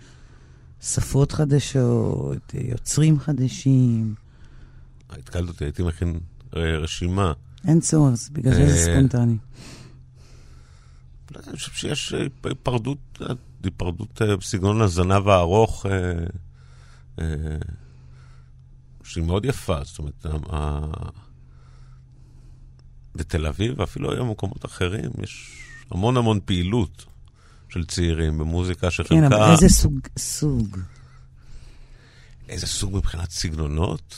שפות 0.81 1.33
חדשות, 1.33 2.55
יוצרים 2.55 3.21
חדשים, 3.21 4.15
התקלת 5.11 5.49
אותי, 5.49 5.65
הייתי 5.65 5.83
מכין 5.83 6.21
אה, 6.57 6.79
רשימה. 6.79 7.33
אין 7.69 7.81
צורך, 7.81 8.29
בגלל 8.33 8.55
זה 8.55 8.67
זה 8.67 8.73
אה, 8.73 8.85
ספונטני. 8.85 9.37
לא 11.31 11.41
אני 11.47 11.57
חושב 11.57 11.73
שיש 11.73 12.15
אה, 12.15 12.27
היפרדות, 12.45 13.19
היפרדות 13.65 14.23
בסגנון 14.23 14.81
הזנב 14.81 15.29
הארוך, 15.29 15.87
שהיא 19.03 19.25
מאוד 19.25 19.45
יפה. 19.45 19.85
זאת 19.85 19.99
אומרת, 19.99 20.27
בתל 23.15 23.47
אביב, 23.47 23.81
ואפילו 23.81 24.13
היום 24.13 24.29
במקומות 24.29 24.65
אחרים, 24.65 25.11
יש 25.23 25.59
המון 25.91 26.17
המון 26.17 26.41
פעילות 26.45 27.05
של 27.69 27.85
צעירים 27.85 28.39
במוזיקה 28.39 28.91
שחלקה... 28.91 29.15
כן, 29.15 29.25
אבל 29.25 29.51
איזה 29.53 29.69
סוג, 29.69 29.99
סוג? 30.19 30.79
איזה 32.49 32.67
סוג 32.67 32.97
מבחינת 32.97 33.31
סגנונות? 33.31 34.17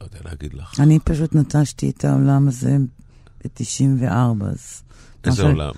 לא 0.00 0.06
יודע 0.06 0.18
להגיד 0.24 0.54
לך. 0.54 0.80
אני 0.80 0.98
פשוט 0.98 1.34
נטשתי 1.34 1.90
את 1.90 2.04
העולם 2.04 2.48
הזה 2.48 2.76
ב-94, 3.44 4.44
אז... 4.50 4.82
איזה 5.24 5.36
ש- 5.42 5.44
עולם? 5.44 5.74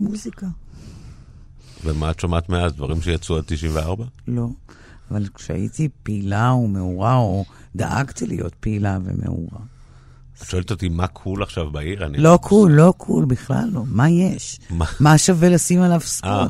מוזיקה. 0.00 0.46
ומה 1.84 2.10
את 2.10 2.20
שומעת 2.20 2.48
מאז? 2.48 2.72
דברים 2.72 3.02
שיצאו 3.02 3.36
עד 3.36 3.44
94? 3.46 4.04
לא. 4.28 4.48
אבל 5.10 5.28
כשהייתי 5.34 5.88
פעילה 6.02 6.52
ומעורה, 6.52 7.16
או 7.16 7.44
דאגתי 7.76 8.26
להיות 8.26 8.54
פעילה 8.60 8.98
ומעורה. 9.04 9.58
את 10.42 10.48
שואלת 10.50 10.70
אותי 10.70 10.88
מה 10.88 11.06
cool 11.06 11.42
עכשיו 11.42 11.70
בעיר? 11.70 12.06
אני... 12.06 12.18
לא 12.18 12.38
cool, 12.42 12.72
לא 12.72 12.94
cool, 12.96 13.24
בכלל 13.24 13.68
לא. 13.72 13.82
מה 13.86 14.10
יש? 14.10 14.60
מה? 14.70 14.84
מה 15.00 15.18
שווה 15.18 15.48
לשים 15.48 15.80
עליו 15.80 16.00
ספוט? 16.00 16.28
אה. 16.30 16.48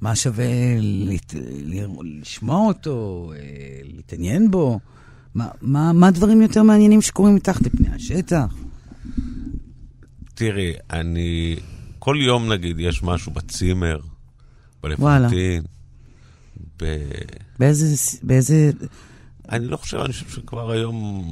מה 0.00 0.16
שווה 0.16 0.44
לת... 0.80 1.34
לשמוע 2.20 2.66
אותו, 2.66 3.32
אה, 3.36 3.80
להתעניין 3.82 4.50
בו? 4.50 4.80
מה, 5.34 5.48
מה, 5.60 5.92
מה 5.92 6.08
הדברים 6.08 6.42
יותר 6.42 6.62
מעניינים 6.62 7.02
שקורים 7.02 7.34
מתחת 7.34 7.62
לפני 7.62 7.88
השטח? 7.94 8.54
תראי, 10.34 10.72
אני... 10.90 11.56
כל 11.98 12.16
יום 12.20 12.52
נגיד 12.52 12.80
יש 12.80 13.02
משהו 13.02 13.32
בצימר, 13.32 13.98
וואלה. 14.84 15.28
בלפנטין, 15.28 15.62
ב... 16.82 16.84
באיזה... 17.58 17.86
באיזה... 18.22 18.70
אני 19.48 19.66
לא 19.66 19.76
חושב, 19.76 19.96
אני 19.96 20.12
חושב 20.12 20.28
שכבר 20.28 20.70
היום 20.70 21.24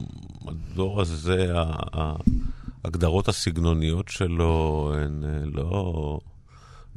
הדור 0.46 1.00
הזה, 1.00 1.53
ההגדרות 2.85 3.29
הסגנוניות 3.29 4.09
שלו 4.09 4.92
הן 4.96 5.22
לא... 5.53 6.20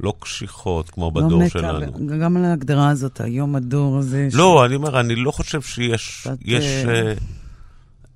לא 0.00 0.14
קשיחות 0.20 0.90
כמו 0.90 1.12
לא 1.14 1.26
בדור 1.26 1.48
שלנו. 1.48 2.06
גם 2.20 2.36
על 2.36 2.44
ההגדרה 2.44 2.88
הזאת, 2.88 3.20
היום 3.20 3.56
הדור 3.56 3.98
הזה... 3.98 4.28
לא, 4.32 4.62
ש... 4.62 4.66
אני 4.66 4.74
אומר, 4.74 5.00
אני 5.00 5.16
לא 5.16 5.30
חושב 5.30 5.62
שיש... 5.62 6.26
יש, 6.44 6.64
uh... 6.84 7.20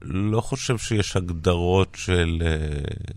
לא 0.02 0.40
חושב 0.40 0.78
שיש 0.78 1.16
הגדרות 1.16 1.96
של... 1.96 2.42
Uh, 2.42 3.12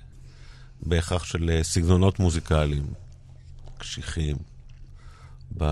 בהכרח 0.82 1.24
של 1.26 1.50
uh, 1.60 1.64
סגנונות 1.64 2.20
מוזיקליים 2.20 2.86
קשיחים. 3.78 4.36
ב... 5.58 5.64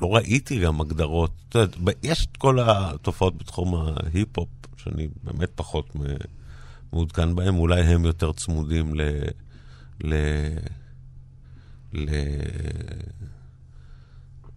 לא 0.00 0.14
ראיתי 0.14 0.60
גם 0.60 0.80
הגדרות. 0.80 1.30
את 1.48 1.54
יודעת, 1.54 1.76
יש 2.02 2.26
את 2.32 2.36
כל 2.36 2.58
התופעות 2.60 3.36
בתחום 3.36 3.74
ההיפ-הופ, 3.74 4.48
שאני 4.76 5.08
באמת 5.22 5.50
פחות 5.54 5.96
מעודכן 6.92 7.34
בהם, 7.34 7.58
אולי 7.58 7.80
הם 7.80 8.04
יותר 8.04 8.32
צמודים 8.32 8.94
ל... 8.94 9.02
ל... 10.04 10.14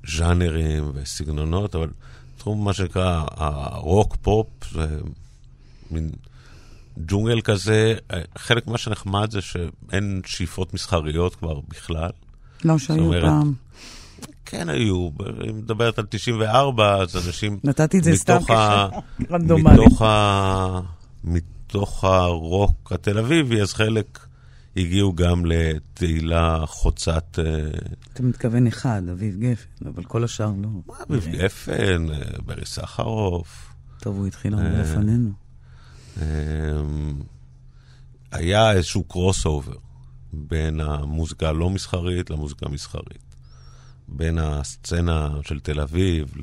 לז'אנרים 0.05 0.91
וסגנונות, 0.93 1.75
אבל 1.75 1.89
תחום 2.37 2.65
מה 2.65 2.73
שנקרא 2.73 3.25
הרוק-פופ, 3.29 4.47
זה 4.71 4.99
מין 5.91 6.11
ג'ונגל 6.97 7.41
כזה. 7.41 7.95
חלק 8.37 8.67
מה 8.67 8.77
שנחמד 8.77 9.31
זה 9.31 9.41
שאין 9.41 10.21
שאיפות 10.25 10.73
מסחריות 10.73 11.35
כבר 11.35 11.59
בכלל. 11.59 12.09
לא 12.65 12.77
שהיו 12.77 13.11
פעם. 13.21 13.53
כן 14.45 14.69
היו, 14.69 15.09
אם 15.49 15.57
מדברת 15.57 15.99
על 15.99 16.05
94, 16.09 16.95
אז 16.95 17.27
אנשים... 17.27 17.59
נתתי 17.63 17.99
את 17.99 18.03
זה 18.03 18.15
סתם 18.15 18.37
כש 18.43 18.86
רנדומלי. 18.86 19.73
מתוך, 19.73 20.01
ה... 20.01 20.79
מתוך 21.23 22.03
הרוק 22.03 22.91
התל 22.91 23.17
אביבי, 23.17 23.61
אז 23.61 23.73
חלק 23.73 24.19
הגיעו 24.77 25.13
גם 25.13 25.45
לתהילה 25.45 26.63
חוצת... 26.65 27.39
אה, 27.39 27.69
אתה 28.13 28.23
מתכוון 28.23 28.67
אחד, 28.67 29.01
אביב 29.11 29.39
גפן, 29.39 29.87
אבל 29.87 30.03
כל 30.03 30.23
השאר 30.23 30.51
לא. 30.61 30.69
מה, 30.87 30.95
אביב 31.09 31.35
גפן, 31.35 32.09
אה, 32.09 32.17
ברי 32.45 32.65
סחרוף. 32.65 33.73
טוב, 33.99 34.17
הוא 34.17 34.27
התחיל 34.27 34.53
הרבה 34.53 34.75
אה, 34.75 34.81
לפנינו. 34.81 35.31
היה 38.31 38.71
איזשהו 38.71 39.03
crossover 39.03 39.75
בין 40.33 40.79
המוזיקה 40.79 41.49
הלא 41.49 41.69
מסחרית 41.69 42.29
למוזיקה 42.29 42.65
המסחרית. 42.65 43.32
בין 44.07 44.37
הסצנה 44.37 45.29
של 45.41 45.59
תל 45.59 45.79
אביב 45.79 46.33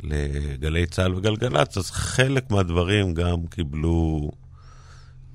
לגלי 0.00 0.86
צה"ל 0.86 1.14
וגלגלצ, 1.14 1.76
אז 1.76 1.90
חלק 1.90 2.50
מהדברים 2.50 3.14
גם 3.14 3.46
קיבלו 3.46 4.30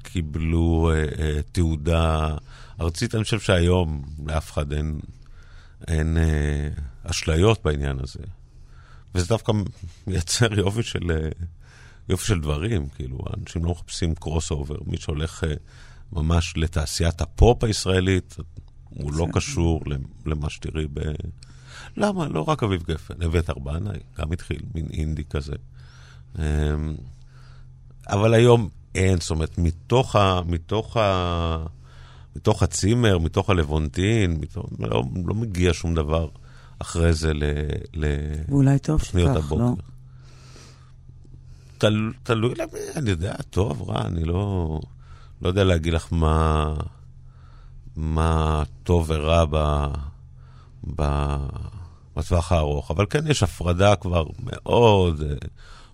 קיבלו 0.04 0.92
אה, 0.94 1.06
אה, 1.20 1.42
תעודה 1.52 2.36
ארצית. 2.82 3.16
אני 3.16 3.24
חושב 3.24 3.40
שהיום 3.40 4.04
לאף 4.26 4.52
אחד 4.52 4.74
אין, 4.74 5.00
אין 5.88 6.18
אה, 6.18 6.70
אשליות 7.04 7.64
בעניין 7.64 7.98
הזה. 8.04 8.20
וזה 9.16 9.28
דווקא 9.28 9.52
מייצר 10.08 10.54
יופי 10.60 10.84
של, 10.84 11.12
אה, 11.12 11.30
יופי 12.10 12.26
של 12.26 12.42
דברים, 12.42 12.90
כאילו, 12.90 13.20
אנשים 13.38 13.66
לא 13.66 13.72
מחפשים 13.72 14.16
crossover. 14.16 14.78
מי 14.86 14.98
שהולך 14.98 15.44
אה, 15.44 15.54
ממש 16.12 16.54
לתעשיית 16.58 17.22
הפופ 17.22 17.64
הישראלית, 17.64 18.36
הוא 19.02 19.14
לא 19.14 19.28
קשור 19.34 19.82
למה 20.26 20.50
שתראי 20.50 20.88
ב... 20.94 21.00
למה? 21.98 22.28
לא 22.28 22.42
רק 22.42 22.64
אביב 22.64 22.84
גפן, 22.84 23.22
אביתר 23.22 23.54
בנאי, 23.54 24.00
גם 24.20 24.32
התחיל, 24.32 24.60
מין 24.76 24.88
אינדי 24.94 25.24
כזה. 25.24 25.56
אמ, 26.40 26.44
אבל 28.10 28.34
היום 28.34 28.70
אין, 28.96 29.20
זאת 29.20 29.30
אומרת, 29.30 29.58
מתוך, 29.58 30.16
ה, 30.16 30.42
מתוך, 30.48 30.98
ה, 30.98 31.66
מתוך 32.36 32.64
הצימר, 32.64 33.18
מתוך 33.18 33.50
הלוונטין, 33.50 34.38
מתוך, 34.40 34.66
לא, 34.80 35.04
לא 35.26 35.34
מגיע 35.34 35.74
שום 35.74 35.96
דבר 35.96 36.30
אחרי 36.80 37.14
זה 37.14 37.32
לתוכניות 37.94 39.36
הבוקר. 39.36 39.64
לא? 39.64 39.74
תל, 41.78 42.12
תלוי 42.24 42.54
למי, 42.56 42.80
אני 42.96 43.10
יודע, 43.10 43.34
טוב, 43.50 43.90
רע, 43.90 44.06
אני 44.06 44.24
לא, 44.24 44.80
לא 45.42 45.48
יודע 45.48 45.64
להגיד 45.64 45.94
לך 45.94 46.08
מה, 46.12 46.74
מה 47.98 48.64
טוב 48.84 49.06
ורע 49.10 49.46
ב, 49.50 49.86
ב, 50.96 51.36
בטווח 52.16 52.52
הארוך, 52.52 52.92
אבל 52.92 53.06
כן 53.10 53.28
יש 53.28 53.44
הפרדה 53.44 53.96
כבר 53.96 54.26
מאוד 54.44 55.22
אה, 55.22 55.36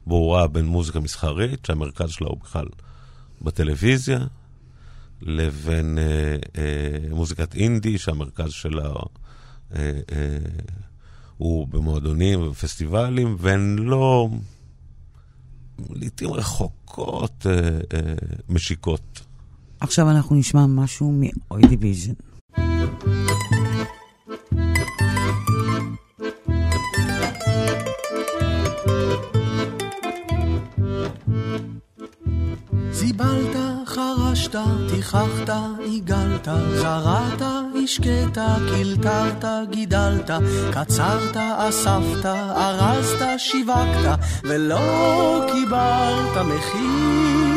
ברורה 0.07 0.47
בין 0.47 0.65
מוזיקה 0.65 0.99
מסחרית, 0.99 1.65
שהמרכז 1.65 2.09
שלה 2.09 2.27
הוא 2.27 2.39
בכלל 2.39 2.65
בטלוויזיה, 3.41 4.19
לבין 5.21 5.97
אה, 5.97 6.35
אה, 6.57 7.15
מוזיקת 7.15 7.55
אינדי, 7.55 7.97
שהמרכז 7.97 8.51
שלה 8.51 8.89
אה, 9.75 9.91
אה, 10.11 10.37
הוא 11.37 11.67
במועדונים 11.67 12.41
ובפסטיבלים, 12.41 13.35
והן 13.39 13.75
לא, 13.79 14.29
לעיתים 15.89 16.33
רחוקות, 16.33 17.45
אה, 17.49 17.53
אה, 17.93 18.13
משיקות. 18.49 19.21
עכשיו 19.83 20.09
אנחנו 20.09 20.35
נשמע 20.35 20.65
משהו 20.65 21.11
מאוי 21.11 21.61
דיוויז'ן. 21.67 22.13
זיבלת, 32.91 33.55
חרשת, 33.85 34.55
תיחחת, 34.89 35.49
עיגלת, 35.79 36.47
זרעת, 36.75 37.41
השקית, 37.83 38.37
קלטרת, 38.69 39.45
גידלת, 39.69 40.29
קצרת, 40.71 41.37
אספת, 41.37 42.25
ארזת, 42.25 43.25
שיווקת, 43.37 44.19
ולא 44.43 44.79
קיבלת 45.51 46.37
מחיר. 46.37 47.52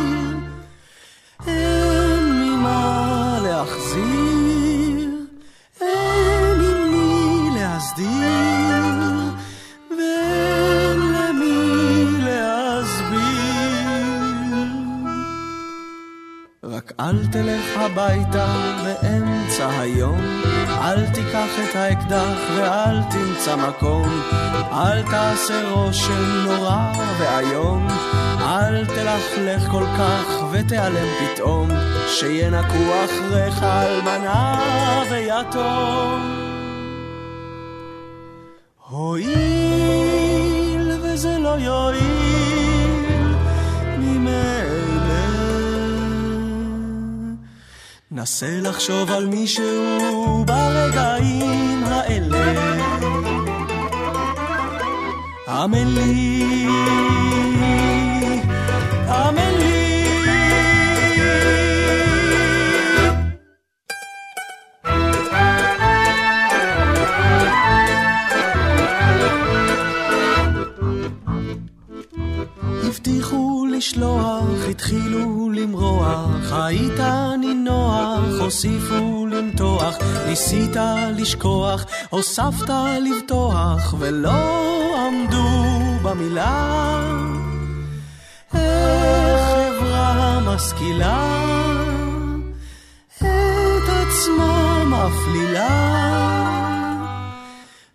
הביתה 17.86 18.46
באמצע 18.84 19.68
היום, 19.80 20.20
אל 20.68 21.06
תיקח 21.06 21.48
את 21.64 21.76
האקדח 21.76 22.38
ואל 22.56 23.02
תמצא 23.02 23.56
מקום, 23.56 24.08
אל 24.72 25.02
תעשה 25.02 25.70
רושם 25.70 26.44
נורא 26.44 26.92
ואיום, 27.18 27.88
אל 28.40 28.86
תלכלך 28.86 29.70
כל 29.70 29.84
כך 29.98 30.44
ותיעלם 30.52 31.08
פתאום, 31.18 31.68
שינקו 32.08 33.04
אחריך 33.04 33.62
אלמנה 33.62 34.60
ויתום. 35.10 36.45
נסה 48.26 48.60
לחשוב 48.62 49.10
על 49.10 49.26
מישהו 49.26 50.44
ברגעים 50.46 51.84
האלה. 51.84 52.44
אמן 55.48 55.86
לי, 55.94 56.66
אמן 59.08 59.54
לי. 59.58 59.86
הבטיחו 72.84 73.66
לשלוח, 73.70 74.68
התחילו 74.70 75.50
למרוח, 75.54 76.52
היית 76.52 77.00
הוסיפו 78.46 79.26
למתוח, 79.26 79.98
ניסית 80.26 80.76
לשכוח, 81.16 81.84
הוספת 82.10 82.70
לבטוח, 83.00 83.94
ולא 83.98 84.30
עמדו 85.06 85.48
במילה. 86.02 87.00
איך 88.54 89.40
חברה 89.50 90.40
משכילה 90.40 91.44
את 93.18 93.88
עצמה 93.88 94.84
מפלילה, 94.84 95.68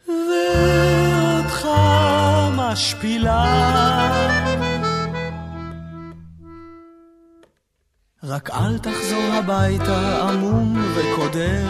ואותך 0.08 1.68
משפילה. 2.56 4.51
רק 8.32 8.50
אל 8.50 8.78
תחזור 8.78 9.24
הביתה 9.34 10.30
עמום 10.30 10.84
וקודר, 10.96 11.68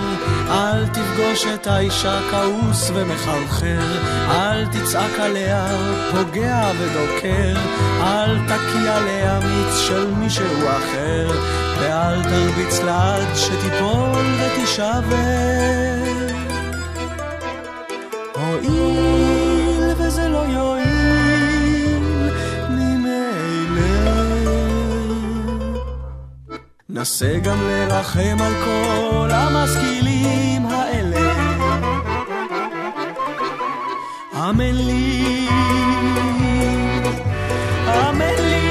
אל 0.49 0.87
תפגוש 0.87 1.45
את 1.53 1.67
האישה 1.67 2.19
כעוס 2.31 2.91
ומחרחר, 2.93 3.81
אל 4.31 4.65
תצעק 4.65 5.19
עליה 5.19 5.67
פוגע 6.11 6.71
ודוקר, 6.79 7.59
אל 8.01 8.37
תקיע 8.45 8.97
עליה 8.97 9.39
מיץ 9.39 9.77
של 9.77 10.11
מישהו 10.11 10.67
אחר, 10.69 11.31
ואל 11.79 12.23
תרביץ 12.23 12.79
לה 12.79 13.15
עד 13.15 13.35
שתיפול 13.35 14.25
ותישבר. 14.39 15.01
הואיל 18.35 19.20
נסה 26.93 27.39
גם 27.43 27.57
לרחם 27.61 28.37
על 28.39 28.53
כל 28.65 29.29
המשכילים 29.31 30.65
האלה. 30.65 31.33
אמן 34.33 34.75
לי, 34.75 35.47
אמן 37.87 38.35
לי. 38.39 38.61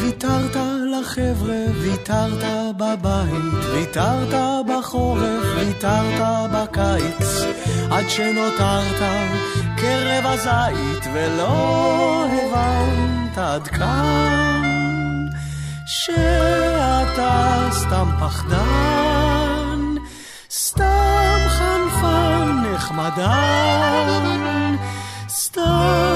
ויתרת 0.00 0.56
לחבר'ה, 1.00 1.64
ויתרת 1.80 2.44
בבית, 2.76 3.64
ויתרת 3.72 4.34
בחורף, 4.68 5.47
ויתרת 5.58 6.50
בקיץ, 6.52 7.44
עד 7.90 8.08
שנותרת 8.08 9.02
כרבע 9.76 10.36
זית, 10.36 11.04
ולא 11.12 12.26
הבנת 12.26 13.38
עד 13.38 13.68
כאן, 13.68 14.62
שאתה 15.86 17.68
סתם 17.70 18.10
פחדן, 18.20 19.94
סתם 20.50 21.38
חנפן 21.48 22.62
נחמדן, 22.74 24.26
סתם 25.28 26.07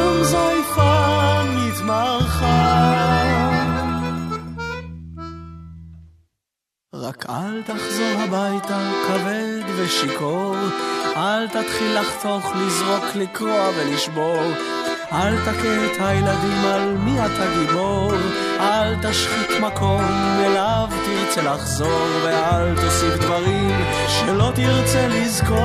רק 7.02 7.26
אל 7.30 7.62
תחזור 7.62 8.20
הביתה 8.24 8.90
כבד 9.08 9.62
ושיכור, 9.76 10.56
אל 11.16 11.48
תתחיל 11.48 12.00
לחתוך, 12.00 12.52
לזרוק, 12.56 13.04
לקרוע 13.14 13.68
ולשבור. 13.76 14.42
אל 15.12 15.36
תכה 15.36 15.86
את 15.86 16.00
הילדים 16.00 16.64
על 16.64 16.94
מי 16.94 17.20
אתה 17.20 17.44
גיבור, 17.58 18.12
אל 18.60 18.94
תשחית 19.02 19.50
מקום 19.60 20.04
אליו 20.38 20.88
תרצה 21.04 21.42
לחזור, 21.42 22.06
ואל 22.24 22.74
תוסיף 22.74 23.14
דברים 23.20 23.84
שלא 24.08 24.52
תרצה 24.54 25.08
לזכור. 25.08 25.58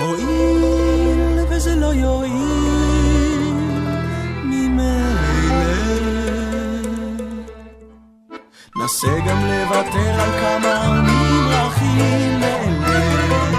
הואיל 0.00 0.64
וזה 1.48 1.74
לא 1.74 1.94
יועיל 1.94 2.53
נסה 8.84 9.20
גם 9.28 9.38
לוותר 9.40 10.20
על 10.20 10.30
כמה 10.40 11.02
ממרחים 11.02 12.42
אלה. 12.42 13.50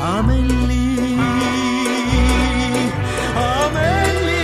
אמן 0.00 0.66
לי, 0.66 0.96
אמן 3.36 4.14
לי. 4.24 4.42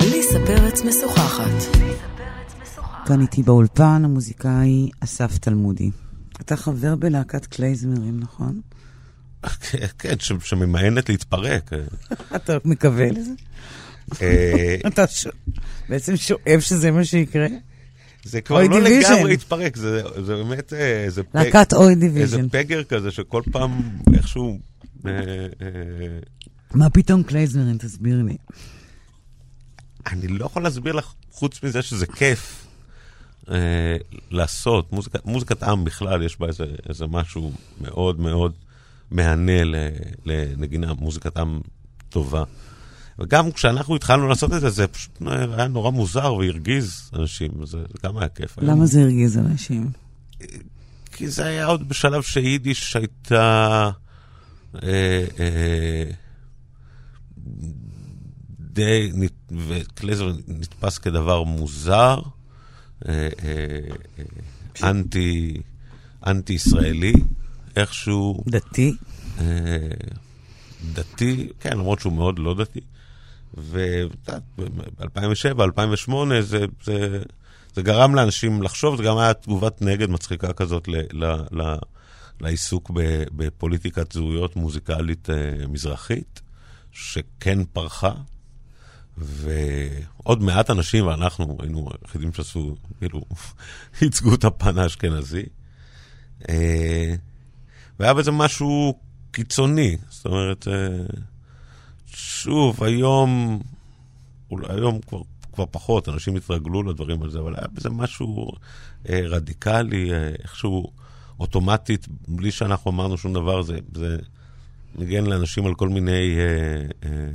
ליסה 0.00 0.38
פרץ 0.46 0.82
משוחחת. 0.84 1.76
כאן 3.06 3.20
איתי 3.20 3.42
באולפן 3.42 4.02
המוזיקאי 4.04 4.90
אסף 5.00 5.38
תלמודי. 5.38 5.90
אתה 6.40 6.56
חבר 6.56 6.96
בלהקת 6.96 7.46
קלייזמרים, 7.46 8.20
נכון? 8.20 8.60
כן, 9.98 10.14
שממאנת 10.44 11.08
להתפרק. 11.08 11.70
אתה 12.36 12.56
מקווה 12.64 13.06
לזה? 13.10 13.30
אה, 14.22 14.76
אתה. 14.88 15.04
בעצם 15.88 16.16
שואף 16.16 16.60
שזה 16.60 16.90
מה 16.90 17.04
שיקרה? 17.04 17.46
זה 18.24 18.40
כבר 18.40 18.60
לא. 18.62 18.80
לגמרי 18.80 19.24
להתפרק, 19.24 19.76
זה 19.76 20.02
זה 20.24 20.34
באמת 20.36 20.72
אה, 20.72 21.04
איזה 21.04 21.22
פג- 21.22 21.28
להקת 21.34 21.72
אוי 21.72 21.88
איזה 21.88 22.00
דיוויז'ן. 22.00 22.48
פגר 22.48 22.84
כזה 22.84 23.10
שכל 23.10 23.42
פעם 23.52 23.90
איכשהו... 24.14 24.58
אה, 25.06 25.10
אה, 25.10 25.68
מה 26.74 26.90
פתאום 26.90 27.22
קלייזמרים? 27.22 27.78
תסביר 27.78 28.22
לי. 28.22 28.36
אני 30.06 30.28
לא 30.28 30.46
יכול 30.46 30.62
להסביר 30.62 30.92
לך, 30.92 31.12
חוץ 31.30 31.62
מזה 31.62 31.82
שזה 31.82 32.06
כיף 32.06 32.66
אה, 33.50 33.96
לעשות. 34.30 34.92
מוזיקה, 34.92 35.18
מוזיקת 35.24 35.62
עם 35.62 35.84
בכלל, 35.84 36.22
יש 36.22 36.40
בה 36.40 36.46
איזה, 36.46 36.64
איזה 36.88 37.06
משהו 37.06 37.52
מאוד 37.80 38.20
מאוד 38.20 38.52
מהנה 39.10 39.64
ל- 39.64 39.88
לנגינה, 40.24 40.94
מוזיקת 40.94 41.36
עם 41.36 41.60
טובה. 42.08 42.44
וגם 43.18 43.52
כשאנחנו 43.52 43.96
התחלנו 43.96 44.28
לעשות 44.28 44.52
את 44.52 44.60
זה, 44.60 44.70
זה 44.70 44.86
פשוט 44.86 45.22
היה 45.30 45.68
נורא 45.68 45.90
מוזר 45.90 46.34
והרגיז 46.34 47.10
אנשים, 47.14 47.50
זה, 47.66 47.78
זה 47.78 47.98
גם 48.04 48.18
היה 48.18 48.28
כיף. 48.28 48.58
למה 48.58 48.86
זה 48.86 49.00
הרגיז 49.00 49.38
אנשים? 49.38 49.90
כי 51.12 51.28
זה 51.28 51.46
היה 51.46 51.66
עוד 51.66 51.88
בשלב 51.88 52.22
שיידיש 52.22 52.96
הייתה 52.96 53.90
אה, 54.82 55.24
אה, 55.38 56.10
די, 58.60 59.12
וקלייזמר 59.68 60.32
נתפס 60.48 60.98
כדבר 60.98 61.42
מוזר, 61.42 62.18
אה, 63.08 63.12
אה, 63.12 63.28
אה, 64.18 64.90
אנטי, 64.90 65.60
אנטי-ישראלי, 66.26 67.12
איכשהו 67.76 68.44
דתי? 68.46 68.96
אה, 69.38 69.44
דתי, 70.92 71.48
כן, 71.60 71.70
למרות 71.70 72.00
שהוא 72.00 72.12
מאוד 72.12 72.38
לא 72.38 72.54
דתי. 72.54 72.80
וב-2007, 73.54 75.62
2008, 75.62 76.42
זה, 76.42 76.64
זה, 76.84 77.22
זה 77.74 77.82
גרם 77.82 78.14
לאנשים 78.14 78.62
לחשוב, 78.62 78.96
זה 78.96 79.02
גם 79.02 79.18
היה 79.18 79.34
תגובת 79.34 79.82
נגד 79.82 80.10
מצחיקה 80.10 80.52
כזאת 80.52 80.88
ל, 80.88 80.96
ל, 81.12 81.24
ל, 81.52 81.76
לעיסוק 82.40 82.90
בפוליטיקת 83.36 84.12
זהויות 84.12 84.56
מוזיקלית 84.56 85.30
אה, 85.30 85.66
מזרחית, 85.68 86.40
שכן 86.92 87.64
פרחה. 87.64 88.12
ועוד 89.18 90.42
מעט 90.42 90.70
אנשים, 90.70 91.06
ואנחנו 91.06 91.56
היינו 91.60 91.88
היחידים 92.02 92.32
שעשו, 92.32 92.76
כאילו, 92.98 93.24
ייצגו 94.02 94.34
את 94.34 94.44
הפן 94.44 94.78
האשכנזי. 94.78 95.42
אה, 96.48 97.14
והיה 97.98 98.14
בזה 98.14 98.30
משהו 98.30 98.98
קיצוני, 99.30 99.96
זאת 100.08 100.26
אומרת, 100.26 100.68
אה, 100.68 101.06
שוב, 102.06 102.84
היום, 102.84 103.60
אולי 104.50 104.66
היום 104.70 105.00
כבר, 105.00 105.22
כבר 105.52 105.64
פחות, 105.70 106.08
אנשים 106.08 106.36
התרגלו 106.36 106.82
לדברים 106.82 107.22
על 107.22 107.30
זה, 107.30 107.38
אבל 107.38 107.54
היה 107.56 107.66
בזה 107.72 107.90
משהו 107.90 108.52
אה, 109.08 109.20
רדיקלי, 109.24 110.12
אה, 110.12 110.28
איכשהו 110.42 110.92
אוטומטית, 111.40 112.06
בלי 112.28 112.50
שאנחנו 112.50 112.90
אמרנו 112.90 113.18
שום 113.18 113.34
דבר, 113.34 113.62
זה, 113.62 113.78
זה 113.94 114.16
ניגן 114.94 115.26
לאנשים 115.26 115.66
על 115.66 115.74
כל 115.74 115.88
מיני 115.88 116.36
אה, 116.38 117.08
אה, 117.08 117.30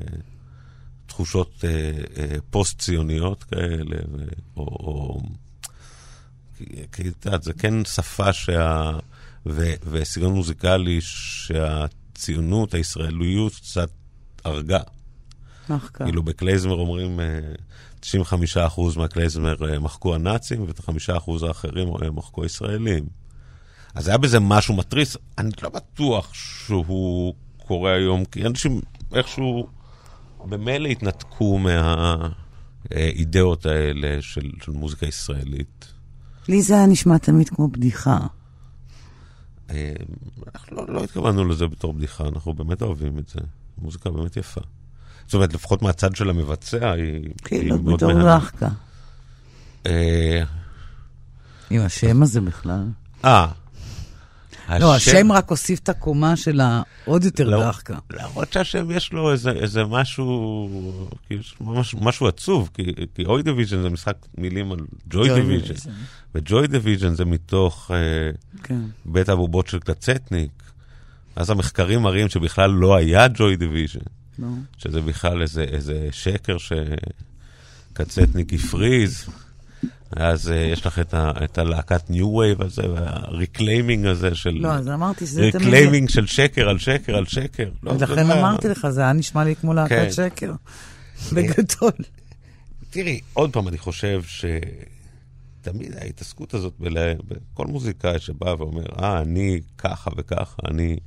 תחושות 1.06 1.64
אה, 1.64 1.92
אה, 2.18 2.36
פוסט-ציוניות 2.50 3.44
כאלה, 3.44 3.98
ו, 4.12 4.24
או... 4.58 4.64
או 4.64 5.22
כי, 6.58 6.66
כי 6.92 7.04
זה 7.42 7.54
כן 7.54 7.86
שפה 7.86 8.34
שה... 8.34 8.92
ו, 9.46 9.74
וסגנון 9.92 10.34
מוזיקלי 10.34 11.00
שהציונות, 11.02 12.74
הישראליות 12.74 13.56
קצת 13.56 13.90
הרגה. 14.46 14.80
מחקה. 15.70 16.04
כאילו 16.04 16.24
בקלייזמר 16.24 16.74
אומרים, 16.74 17.20
אה, 17.20 17.40
95% 18.02 18.98
מהקלייזמר 18.98 19.70
אה, 19.70 19.80
מחקו 19.80 20.16
הנאצים, 20.16 20.64
ואת 20.68 20.80
ה-5% 20.80 21.46
האחרים 21.48 21.88
אה, 21.88 22.12
מחקו 22.12 22.44
הישראלים. 22.44 23.06
אז 23.96 24.08
היה 24.08 24.18
בזה 24.18 24.40
משהו 24.40 24.76
מתריס, 24.76 25.18
אני 25.38 25.50
לא 25.62 25.70
בטוח 25.70 26.34
שהוא 26.34 27.34
קורה 27.68 27.94
היום, 27.94 28.26
כי 28.26 28.46
אנשים 28.46 28.82
איכשהו 29.14 29.68
במילא 30.46 30.88
התנתקו 30.88 31.60
מהאידאות 32.92 33.66
האלה 33.66 34.22
של, 34.22 34.52
של 34.62 34.72
מוזיקה 34.72 35.06
ישראלית. 35.06 35.86
לי 36.48 36.62
זה 36.62 36.74
היה 36.74 36.86
נשמע 36.86 37.18
תמיד 37.18 37.50
כמו 37.50 37.68
בדיחה. 37.68 38.20
אה, 39.70 39.94
אנחנו 40.56 40.76
לא, 40.76 40.86
לא 40.94 41.04
התכוונו 41.04 41.46
לזה 41.46 41.68
בתור 41.68 41.94
בדיחה, 41.94 42.28
אנחנו 42.28 42.54
באמת 42.54 42.82
אוהבים 42.82 43.18
את 43.18 43.30
זה. 43.30 43.40
מוזיקה 43.82 44.10
באמת 44.10 44.38
יפה. 44.38 44.62
זאת 45.26 45.34
אומרת, 45.34 45.54
לפחות 45.54 45.82
מהצד 45.82 46.16
של 46.16 46.30
המבצע, 46.30 46.92
היא, 46.92 47.30
כאילו, 47.44 47.80
מאוד 47.80 47.96
בתור 47.96 48.14
מהנה. 48.14 48.36
רחקה. 48.36 48.70
אה, 49.86 50.44
עם 51.70 51.82
השם 51.82 52.24
הזה 52.24 52.42
בכלל. 52.42 52.84
אה. 53.26 53.48
לא, 54.78 54.96
השם 54.96 55.32
רק 55.32 55.50
הוסיף 55.50 55.80
את 55.80 55.90
הקומה 55.90 56.36
של 56.36 56.62
העוד 56.62 57.24
יותר 57.24 57.50
לא. 57.50 57.58
הרחקה. 57.58 57.98
למרות 58.14 58.54
שהשם 58.54 58.92
יש 58.92 59.14
לו 59.14 59.32
איזה, 59.32 59.52
איזה 59.52 59.84
משהו, 59.84 60.70
כאילו, 61.28 61.44
ממש, 61.62 61.96
משהו 62.02 62.28
עצוב, 62.28 62.70
כי, 62.74 62.84
כי 63.16 63.26
אוי 63.26 63.44
דיוויז'ן 63.44 63.82
זה 63.82 63.90
משחק 63.90 64.16
מילים 64.38 64.72
על 64.72 64.80
ג'וי 65.10 65.34
דיוויז'ן, 65.34 65.92
וג'וי 66.36 66.68
דיוויז'ן 66.68 67.16
זה 67.16 67.26
מתוך 67.26 67.92
אה, 67.94 67.98
כן. 68.64 68.82
בית 69.06 69.30
הבובות 69.30 69.68
של 69.68 69.80
קצטניק. 69.80 70.52
אז 71.36 71.50
המחקרים 71.50 72.02
מראים 72.02 72.30
שבכלל 72.30 72.72
לא 72.72 72.96
היה 72.96 73.28
ג'וי 73.28 73.56
דיוויז'ן, 73.56 74.00
לא. 74.40 74.48
שזה 74.78 75.02
בכלל 75.02 75.42
איזה, 75.42 75.64
איזה 75.64 76.08
שקר 76.12 76.58
שקצטניק 77.94 78.54
הפריז. 78.54 79.26
אז 80.12 80.48
אה, 80.48 80.54
יש 80.54 80.86
לך 80.86 81.00
את, 81.00 81.14
ה, 81.14 81.32
את 81.44 81.58
הלהקת 81.58 82.10
new 82.10 82.36
wave 82.36 82.62
הזה, 82.62 82.82
וה 82.94 83.12
reclaiming 83.12 84.06
הזה 84.06 84.36
של... 84.36 84.50
לא, 84.50 84.74
אז 84.74 84.88
אמרתי 84.88 85.26
שזה 85.26 85.50
תמיד... 85.52 85.56
reclaiming 85.56 86.10
של 86.10 86.28
שקר 86.28 86.70
על 86.70 86.80
שקר 86.80 87.16
על 87.16 87.26
שקר. 87.26 87.70
לא, 87.84 87.94
לכן 87.96 88.28
לא- 88.28 88.34
אמרתי 88.34 88.68
לך, 88.68 88.88
זה 88.90 89.02
היה 89.02 89.14
נשמע 89.14 89.44
לי 89.44 89.56
כמו 89.56 89.74
להקת 89.74 89.90
כן. 89.90 90.12
שקר. 90.12 90.54
בגדול. 91.34 91.92
תראי, 92.90 93.20
עוד 93.34 93.54
פעם, 93.54 93.68
אני 93.68 93.78
חושב 93.78 94.22
שתמיד 94.24 95.96
ההתעסקות 95.98 96.54
הזאת, 96.54 96.74
בל... 96.80 96.98
בכל 97.28 97.68
מוזיקאי 97.68 98.20
שבא 98.20 98.56
ואומר, 98.60 98.86
אה, 99.02 99.22
אני 99.22 99.62
ככה 99.78 100.10
וככה, 100.18 100.62
אני... 100.68 100.98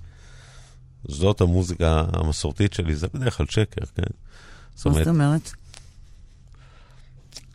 זאת 1.08 1.40
המוזיקה 1.40 2.04
המסורתית 2.12 2.72
שלי, 2.72 2.96
זה 2.96 3.06
בדרך 3.14 3.36
כלל 3.36 3.46
שקר, 3.46 3.84
כן? 3.94 4.02
מה 4.86 4.92
זאת 4.92 5.06
אומרת? 5.06 5.52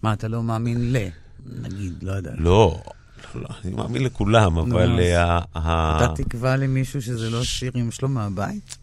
מה, 0.04 0.14
אתה 0.14 0.28
לא 0.28 0.44
מאמין 0.44 0.94
ל... 0.94 0.98
נגיד, 1.62 2.04
לא 2.04 2.12
יודע. 2.12 2.32
לא, 2.38 2.82
לא, 3.36 3.42
לא, 3.42 3.48
אני 3.66 3.74
מאמין 3.74 4.04
לכולם, 4.04 4.58
אבל 4.58 5.00
אה, 5.00 5.40
אתה 5.56 6.08
תקבע 6.16 6.56
למישהו 6.58 7.02
שזה 7.02 7.30
לא 7.30 7.44
שירים 7.44 7.92
שלו 7.92 8.10
מהבית? 8.10 8.78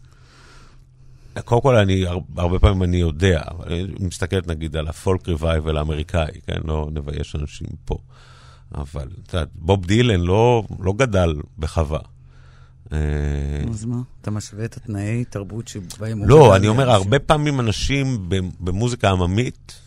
קודם 1.45 1.61
כל, 1.61 1.75
אני, 1.75 2.05
הר- 2.05 2.19
הרבה 2.37 2.59
פעמים 2.59 2.83
אני 2.83 2.97
יודע, 2.97 3.41
אני 3.67 3.85
מסתכלת 3.99 4.47
נגיד 4.47 4.75
על 4.75 4.87
הפולק 4.87 5.27
ריבייבל 5.27 5.77
האמריקאי, 5.77 6.31
כן? 6.47 6.57
לא 6.65 6.89
נבייש 6.93 7.35
אנשים 7.35 7.67
פה. 7.85 7.97
אבל, 8.75 9.07
את 9.23 9.33
יודעת, 9.33 9.49
בוב 9.55 9.85
דילן 9.85 10.19
לא, 10.21 10.63
לא 10.79 10.93
גדל 10.93 11.35
בחווה. 11.59 11.99
אה, 12.93 12.97
אז 13.69 13.85
מה? 13.85 13.97
אתה 14.21 14.31
משווה 14.31 14.65
את 14.65 14.77
התנאי 14.77 15.23
תרבות 15.29 15.67
שבהם 15.67 16.17
הוא... 16.19 16.27
לא, 16.27 16.55
אני 16.55 16.67
אומר. 16.67 16.91
הרבה 16.91 17.19
פעמים 17.19 17.59
אנשים 17.59 18.29
במוזיקה 18.59 19.09
עממית 19.09 19.81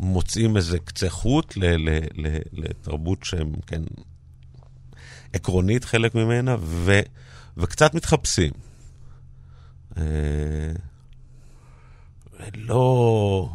מוצאים 0.00 0.56
איזה 0.56 0.78
קצה 0.78 1.10
חוט 1.10 1.56
ל- 1.56 1.90
ל- 1.90 2.06
ל- 2.14 2.38
לתרבות 2.52 3.24
שהם, 3.24 3.52
כן, 3.66 3.82
עקרונית 5.32 5.84
חלק 5.84 6.14
ממנה, 6.14 6.56
ו- 6.60 7.00
וקצת 7.56 7.94
מתחפשים. 7.94 8.52
אה, 9.96 10.72
לא... 12.54 13.48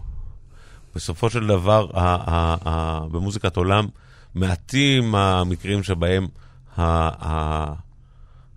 בסופו 0.96 1.30
של 1.30 1.48
דבר, 1.48 1.88
ה- 1.94 2.00
ה- 2.02 2.70
ה- 2.70 3.08
במוזיקת 3.08 3.58
עולם, 3.58 3.88
מעטים 4.36 5.16
המקרים 5.16 5.84
שבהם 5.84 6.28
ה- 6.78 7.28
ה- 7.28 7.74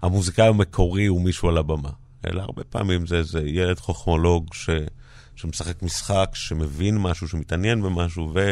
המוזיקאי 0.03 0.47
המקורי 0.47 1.07
הוא 1.07 1.23
מישהו 1.23 1.49
על 1.49 1.59
הבמה. 1.59 1.91
אלא 2.27 2.43
הרבה 2.43 2.65
פעמים 2.65 3.07
זה 3.07 3.17
איזה 3.17 3.41
ילד 3.41 3.79
חוכמולוג 3.79 4.55
ש, 4.55 4.71
שמשחק 5.43 5.83
משחק, 5.83 6.31
שמבין 6.35 6.99
משהו, 6.99 7.29
שמתעניין 7.29 7.83
במשהו, 7.83 8.31
ו, 8.35 8.51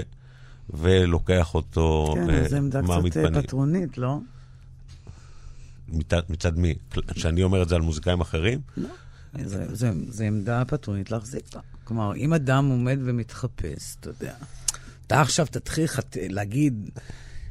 ולוקח 0.70 1.54
אותו 1.54 2.14
כן, 2.16 2.30
אה, 2.30 2.48
זו 2.48 2.56
עמדה 2.56 2.82
מעמיד 2.82 3.12
קצת 3.12 3.20
אה, 3.24 3.28
פנים. 3.28 3.42
פטרונית, 3.42 3.98
לא? 3.98 4.18
מצד, 5.88 6.20
מצד 6.28 6.58
מי? 6.58 6.74
שאני 7.16 7.42
אומר 7.42 7.62
את 7.62 7.68
זה 7.68 7.74
על 7.74 7.80
מוזיקאים 7.80 8.20
אחרים? 8.20 8.60
זה- 9.44 9.92
זה 10.08 10.26
עמדה 10.26 10.62
פטרונית 10.64 11.10
להחזיק 11.10 11.54
בה. 11.54 11.60
כלומר, 11.84 12.16
אם 12.16 12.32
אדם 12.34 12.68
עומד 12.68 12.98
ומתחפש, 13.04 13.96
אתה 14.00 14.10
יודע, 14.10 14.34
אתה 15.06 15.20
עכשיו 15.20 15.46
תתחיל 15.50 15.86
חת- 15.86 16.16
להגיד, 16.20 16.90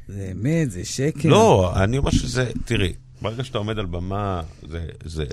זה 0.08 0.28
אמת, 0.32 0.70
זה 0.70 0.84
שקר. 0.84 1.28
לא, 1.28 1.72
אני 1.84 1.98
אומר 1.98 2.10
שזה, 2.10 2.50
תראי, 2.64 2.92
ברגע 3.22 3.44
שאתה 3.44 3.58
עומד 3.58 3.78
על 3.78 3.86
במה, 3.86 4.42
זה, 4.68 4.86
זה, 5.04 5.24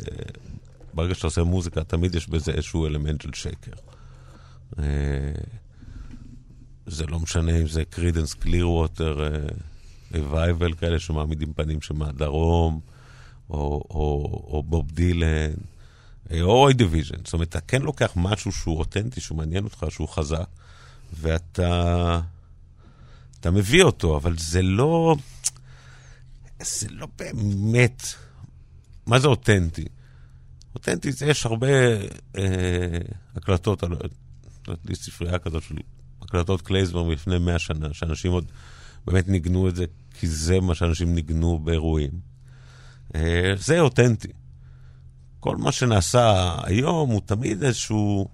ברגע 0.93 1.16
שאתה 1.16 1.28
עושה 1.28 1.43
מוזיקה, 1.43 1.84
תמיד 1.84 2.16
יש 2.16 2.30
בזה 2.30 2.51
איזשהו 2.51 2.86
אלמנט 2.88 3.22
של 3.22 3.30
שקר. 3.34 3.72
אה, 4.80 4.84
זה 6.86 7.05
לא 7.05 7.20
משנה 7.20 7.57
אם 7.57 7.68
זה 7.68 7.86
קרידנס 7.86 8.34
קלירווטר 8.34 9.30
רווייבל 10.15 10.74
כאלה 10.74 10.99
שמעמידים 10.99 11.53
פנים 11.53 11.82
שמהדרום, 11.82 12.80
או, 13.49 13.84
או, 13.89 14.43
או 14.47 14.63
בוב 14.63 14.91
דילן, 14.91 15.53
אה, 16.32 16.41
או 16.41 16.63
אוי 16.63 16.74
דיוויז'ן. 16.74 17.18
זאת 17.24 17.34
אומרת, 17.34 17.49
אתה 17.49 17.61
כן 17.61 17.82
לוקח 17.82 18.13
משהו 18.15 18.51
שהוא 18.51 18.80
אותנטי, 18.80 19.22
שהוא 19.22 19.38
מעניין 19.38 19.63
אותך, 19.63 19.86
שהוא 19.89 20.07
חזק, 20.07 20.47
ואתה 21.13 22.22
אתה 23.39 23.51
מביא 23.51 23.84
אותו, 23.84 24.18
אבל 24.18 24.38
זה 24.38 24.61
לא... 24.61 25.15
זה 26.61 26.88
לא 26.89 27.07
באמת... 27.18 28.03
מה 29.05 29.20
זה 29.20 29.28
אותנטי? 29.28 29.86
אותנטי 30.76 31.09
יש 31.28 31.45
הרבה 31.45 31.68
אה, 32.38 32.97
הקלטות, 33.36 33.84
יש 34.70 34.89
לי 34.89 34.95
ספרייה 34.95 35.39
כזאת 35.39 35.63
של 35.63 35.76
הקלטות 36.22 36.61
קלייזבר 36.61 37.03
מלפני 37.03 37.38
100 37.38 37.59
שנה, 37.59 37.93
שאנשים 37.93 38.32
עוד 38.32 38.45
באמת 39.05 39.28
ניגנו 39.28 39.70
את 39.70 39.76
זה, 39.76 39.86
כי 40.13 40.28
זה 40.28 40.59
מה 40.59 40.76
שאנשים 40.76 41.15
ניגנו 41.15 41.59
באירועים. 41.59 42.11
אה, 43.15 43.53
זה 43.57 43.80
אותנטי. 43.80 44.32
כל 45.39 45.55
מה 45.55 45.72
שנעשה 45.72 46.55
היום 46.63 47.09
הוא 47.09 47.22
תמיד 47.26 47.63
איזשהו 47.63 48.28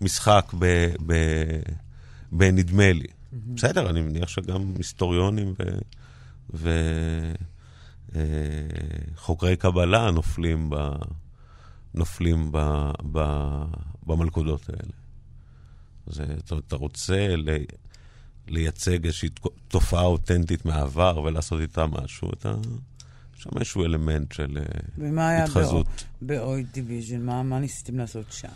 משחק 0.00 0.52
ב, 0.58 0.64
ב, 1.06 1.14
בנדמה 2.32 2.92
לי. 2.92 3.06
בסדר, 3.32 3.90
אני 3.90 4.02
מניח 4.02 4.28
שגם 4.28 4.72
היסטוריונים 4.76 5.54
ו... 5.58 5.62
ו... 6.54 6.70
אה, 8.16 9.56
קבלה 9.58 10.10
נופלים, 10.10 10.70
ב, 10.70 10.76
נופלים 11.94 12.52
ב, 12.52 12.58
ב, 13.12 13.18
במלכודות 14.06 14.68
האלה. 14.68 15.01
זה, 16.06 16.24
זאת 16.36 16.50
אומרת, 16.50 16.64
אתה 16.66 16.76
רוצה 16.76 17.36
ל, 17.36 17.48
לייצג 18.48 19.04
איזושהי 19.06 19.28
תופעה 19.68 20.04
אותנטית 20.04 20.64
מהעבר 20.64 21.18
ולעשות 21.20 21.60
איתה 21.60 21.86
משהו, 21.86 22.30
אתה... 22.32 22.54
יש 23.36 23.42
שם 23.42 23.50
איזשהו 23.58 23.84
אלמנט 23.84 24.32
של 24.32 24.58
אה, 24.58 24.80
ומה 24.98 25.28
היה 25.28 25.44
התחזות. 25.44 26.04
באוי 26.22 26.64
דיוויז'ן? 26.72 27.20
מה 27.22 27.42
מה 27.42 27.58
ניסיתם 27.58 27.98
לעשות 27.98 28.32
שם? 28.32 28.48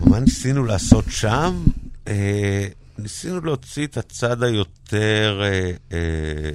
מה 0.00 0.20
ניסינו 0.20 0.64
לעשות 0.64 1.04
שם? 1.08 1.64
אה, 2.08 2.68
ניסינו 2.98 3.40
להוציא 3.40 3.86
את 3.86 3.96
הצד 3.96 4.42
היותר 4.42 5.40
אה, 5.44 5.70
אה, 5.92 6.50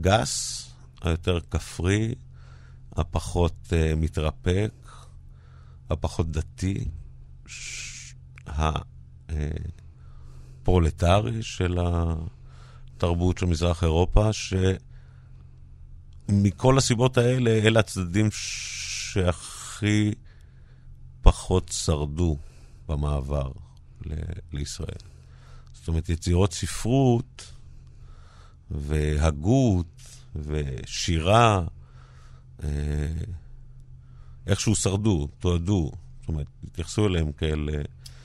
גס, 0.00 0.66
היותר 1.02 1.38
כפרי, 1.50 2.14
הפחות 2.92 3.72
אה, 3.72 3.92
מתרפק, 3.96 4.70
הפחות 5.90 6.30
דתי, 6.30 6.84
ש- 7.46 7.89
הפרולטרי 10.62 11.42
של 11.42 11.78
התרבות 11.80 13.38
של 13.38 13.46
מזרח 13.46 13.84
אירופה, 13.84 14.30
שמכל 16.28 16.78
הסיבות 16.78 17.18
האלה, 17.18 17.50
אלה 17.50 17.80
הצדדים 17.80 18.28
שהכי 18.30 20.14
פחות 21.22 21.68
שרדו 21.68 22.36
במעבר 22.88 23.50
ל- 24.06 24.14
לישראל. 24.52 25.10
זאת 25.72 25.88
אומרת, 25.88 26.08
יצירות 26.08 26.52
ספרות 26.52 27.52
והגות 28.70 30.02
ושירה, 30.36 31.64
אה, 32.64 32.68
איכשהו 34.46 34.74
שרדו, 34.74 35.28
תועדו. 35.38 35.90
זאת 36.20 36.28
אומרת, 36.28 36.46
התייחסו 36.64 37.06
אליהם 37.06 37.32
כאל... 37.32 37.68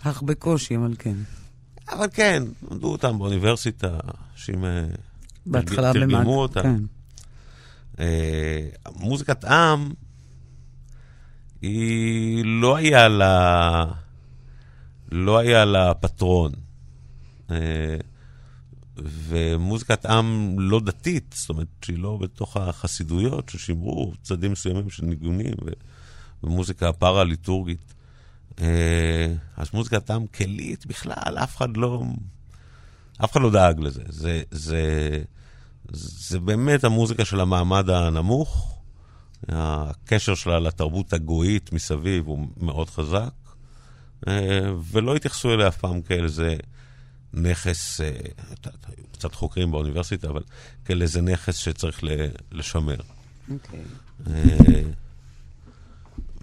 אך 0.08 0.22
בקושי, 0.22 0.78
אבל 0.78 0.96
כן. 1.00 1.16
אבל 1.90 2.08
כן, 2.14 2.44
למדו 2.72 2.92
אותם 2.92 3.18
באוניברסיטה, 3.18 4.00
אנשים 4.34 4.66
אה, 4.66 4.86
תרגמו 5.94 6.42
אותם. 6.42 6.62
כן. 6.62 6.82
אה, 8.00 8.68
מוזיקת 8.96 9.46
עם, 9.46 9.92
היא 11.62 12.46
לא 12.46 12.76
היה 12.76 13.08
לה, 13.08 13.86
לא 15.12 15.38
היה 15.38 15.66
לה 15.66 15.94
פטרון. 15.94 16.52
אה, 17.52 17.98
ומוזיקת 18.98 20.06
עם 20.06 20.56
לא 20.60 20.80
דתית, 20.80 21.36
זאת 21.38 21.50
אומרת 21.50 21.68
שהיא 21.82 22.00
לא 22.00 22.18
בתוך 22.22 22.58
החסידויות 22.58 23.50
ששימרו 23.50 24.14
צדדים 24.22 24.52
מסוימים 24.52 24.90
של 24.90 25.06
ניגונים 25.06 25.54
ו, 25.66 25.72
ומוזיקה 26.44 26.94
פארה-ליטורגית. 26.94 27.95
אה, 28.62 29.34
אז 29.58 29.68
מוזיקת 29.74 30.10
עם 30.10 30.28
כלית 30.28 30.86
בכלל, 30.86 31.38
אף 31.44 31.58
אחד 31.58 31.78
לא, 31.78 32.04
אף 33.24 33.32
אחד 33.32 33.42
לא 33.42 33.52
דאג 33.52 33.80
לזה. 33.80 34.04
זה, 34.08 34.42
זה, 34.52 35.22
זה 35.92 36.40
באמת 36.40 36.84
המוזיקה 36.84 37.26
של 37.26 37.40
המעמד 37.40 37.90
הנמוך, 37.90 38.80
הקשר 39.50 40.36
שלה 40.36 40.60
לתרבות 40.60 41.14
הגויית 41.14 41.72
מסביב 41.72 42.28
הוא 42.28 42.48
מאוד 42.58 42.90
חזק, 42.90 43.34
אה, 44.28 44.74
ולא 44.92 45.16
התייחסו 45.16 45.54
אליה 45.54 45.68
אף 45.68 45.78
פעם 45.78 46.02
כאיזה 46.02 46.56
נכס, 47.34 48.02
אה, 48.02 48.12
קצת 49.12 49.36
חוקרים 49.36 49.72
באוניברסיטה, 49.72 50.28
אבל 50.28 50.42
כאיזה 50.86 51.22
נכס 51.22 51.56
שצריך 51.56 52.00
לשמר. 52.52 52.98
אוקיי. 53.52 53.84
Okay. 54.26 55.05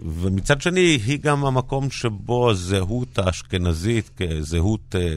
ומצד 0.05 0.61
שני, 0.61 0.80
היא 0.80 1.18
גם 1.18 1.44
המקום 1.44 1.90
שבו 1.90 2.50
הזהות 2.50 3.18
האשכנזית 3.18 4.11
כזהות 4.16 4.94
אה, 4.94 5.14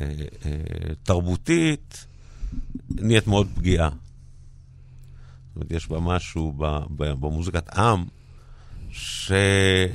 אה, 0.00 0.06
אה, 0.46 0.94
תרבותית 1.02 2.06
נהיית 2.90 3.26
מאוד 3.26 3.48
פגיעה. 3.54 3.88
זאת 3.88 5.56
אומרת, 5.56 5.70
יש 5.70 5.88
בה 5.88 6.00
משהו 6.00 6.52
ב, 6.52 6.64
ב, 6.96 7.12
במוזיקת 7.12 7.78
עם, 7.78 8.04
שהוא 8.90 9.94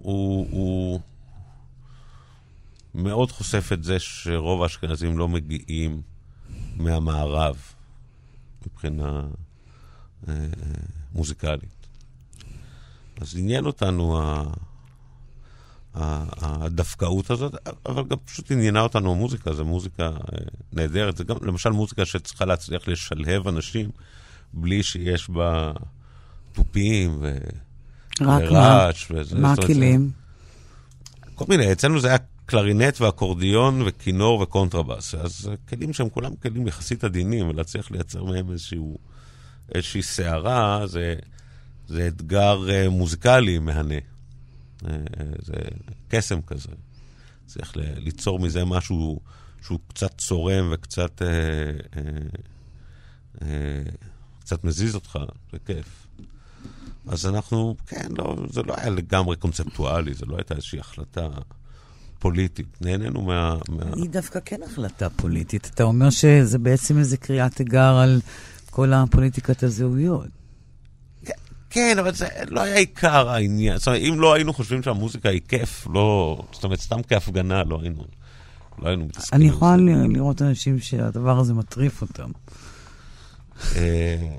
הוא 0.00 1.00
מאוד 2.94 3.32
חושף 3.32 3.72
את 3.72 3.84
זה 3.84 3.98
שרוב 3.98 4.62
האשכנזים 4.62 5.18
לא 5.18 5.28
מגיעים 5.28 6.02
מהמערב 6.76 7.56
מבחינה 8.66 9.22
אה, 10.28 10.34
מוזיקלית. 11.14 11.73
אז 13.24 13.34
עניין 13.38 13.66
אותנו 13.66 14.20
הדווקאות 15.94 17.30
הזאת, 17.30 17.54
אבל 17.86 18.04
גם 18.08 18.16
פשוט 18.24 18.50
עניינה 18.50 18.80
אותנו 18.80 19.12
המוזיקה, 19.12 19.52
זו 19.52 19.64
מוזיקה 19.64 20.04
אה, 20.04 20.38
נהדרת. 20.72 21.16
זה 21.16 21.24
גם 21.24 21.36
למשל 21.42 21.70
מוזיקה 21.70 22.04
שצריכה 22.04 22.44
להצליח 22.44 22.88
לשלהב 22.88 23.48
אנשים 23.48 23.90
בלי 24.52 24.82
שיש 24.82 25.30
בה 25.30 25.72
תופים 26.52 27.18
ו... 27.20 27.38
ורעש. 28.20 29.10
וזה. 29.10 29.38
מה 29.38 29.52
הכלים? 29.52 30.10
כל 31.34 31.44
מיני, 31.48 31.72
אצלנו 31.72 32.00
זה 32.00 32.08
היה 32.08 32.18
קלרינט 32.46 33.00
ואקורדיון 33.00 33.82
וכינור 33.86 34.40
וקונטרבאס. 34.40 35.14
אז 35.14 35.50
כלים 35.68 35.92
שהם 35.92 36.08
כולם 36.08 36.36
כלים 36.36 36.66
יחסית 36.66 37.04
עדינים, 37.04 37.48
ולהצליח 37.48 37.90
לייצר 37.90 38.24
מהם 38.24 38.50
איזשהו, 38.50 38.98
איזושהי 39.74 40.02
סערה, 40.02 40.86
זה... 40.86 41.14
זה 41.88 42.08
אתגר 42.08 42.66
uh, 42.66 42.90
מוזיקלי 42.90 43.58
מהנה. 43.58 43.98
Uh, 44.82 44.86
זה 45.42 45.54
קסם 46.08 46.42
כזה. 46.42 46.68
צריך 47.46 47.72
ליצור 47.76 48.38
מזה 48.38 48.64
משהו 48.64 49.20
שהוא 49.62 49.78
קצת 49.88 50.18
צורם 50.18 50.70
וקצת 50.72 51.22
uh, 51.22 51.24
uh, 51.94 53.40
uh, 53.40 53.44
קצת 54.40 54.64
מזיז 54.64 54.94
אותך, 54.94 55.18
זה 55.52 55.58
כיף. 55.66 56.06
אז 57.08 57.26
אנחנו, 57.26 57.76
כן, 57.86 58.08
לא, 58.18 58.36
זה 58.50 58.62
לא 58.62 58.74
היה 58.76 58.90
לגמרי 58.90 59.36
קונספטואלי, 59.36 60.14
זה 60.14 60.26
לא 60.26 60.36
הייתה 60.36 60.54
איזושהי 60.54 60.80
החלטה 60.80 61.28
פוליטית. 62.18 62.66
נהנינו 62.80 63.22
מה... 63.22 63.56
מה... 63.68 63.84
היא 63.96 64.10
דווקא 64.10 64.38
כן 64.44 64.62
החלטה 64.62 65.10
פוליטית. 65.10 65.70
אתה 65.74 65.82
אומר 65.82 66.10
שזה 66.10 66.58
בעצם 66.58 66.98
איזה 66.98 67.16
קריאת 67.16 67.54
תיגר 67.54 67.96
על 67.96 68.20
כל 68.70 68.92
הפוליטיקת 68.92 69.62
הזהויות. 69.62 70.26
כן, 71.74 71.98
אבל 71.98 72.14
זה 72.14 72.28
לא 72.48 72.60
היה 72.60 72.76
עיקר 72.76 73.28
העניין. 73.28 73.78
זאת 73.78 73.86
אומרת, 73.86 74.02
אם 74.02 74.20
לא 74.20 74.34
היינו 74.34 74.52
חושבים 74.52 74.82
שהמוזיקה 74.82 75.28
היא 75.28 75.40
כיף, 75.48 75.86
לא... 75.92 76.38
זאת 76.52 76.64
אומרת, 76.64 76.80
סתם 76.80 77.02
כהפגנה, 77.08 77.64
לא 77.64 77.78
היינו, 77.82 78.04
לא 78.78 78.88
היינו 78.88 79.04
מתעסקים 79.04 79.40
אני 79.40 79.48
יכולה 79.48 79.76
לראות 80.08 80.42
אנשים 80.42 80.78
שהדבר 80.78 81.38
הזה 81.38 81.54
מטריף 81.54 82.02
אותם. 82.02 82.30
אה, 83.76 84.36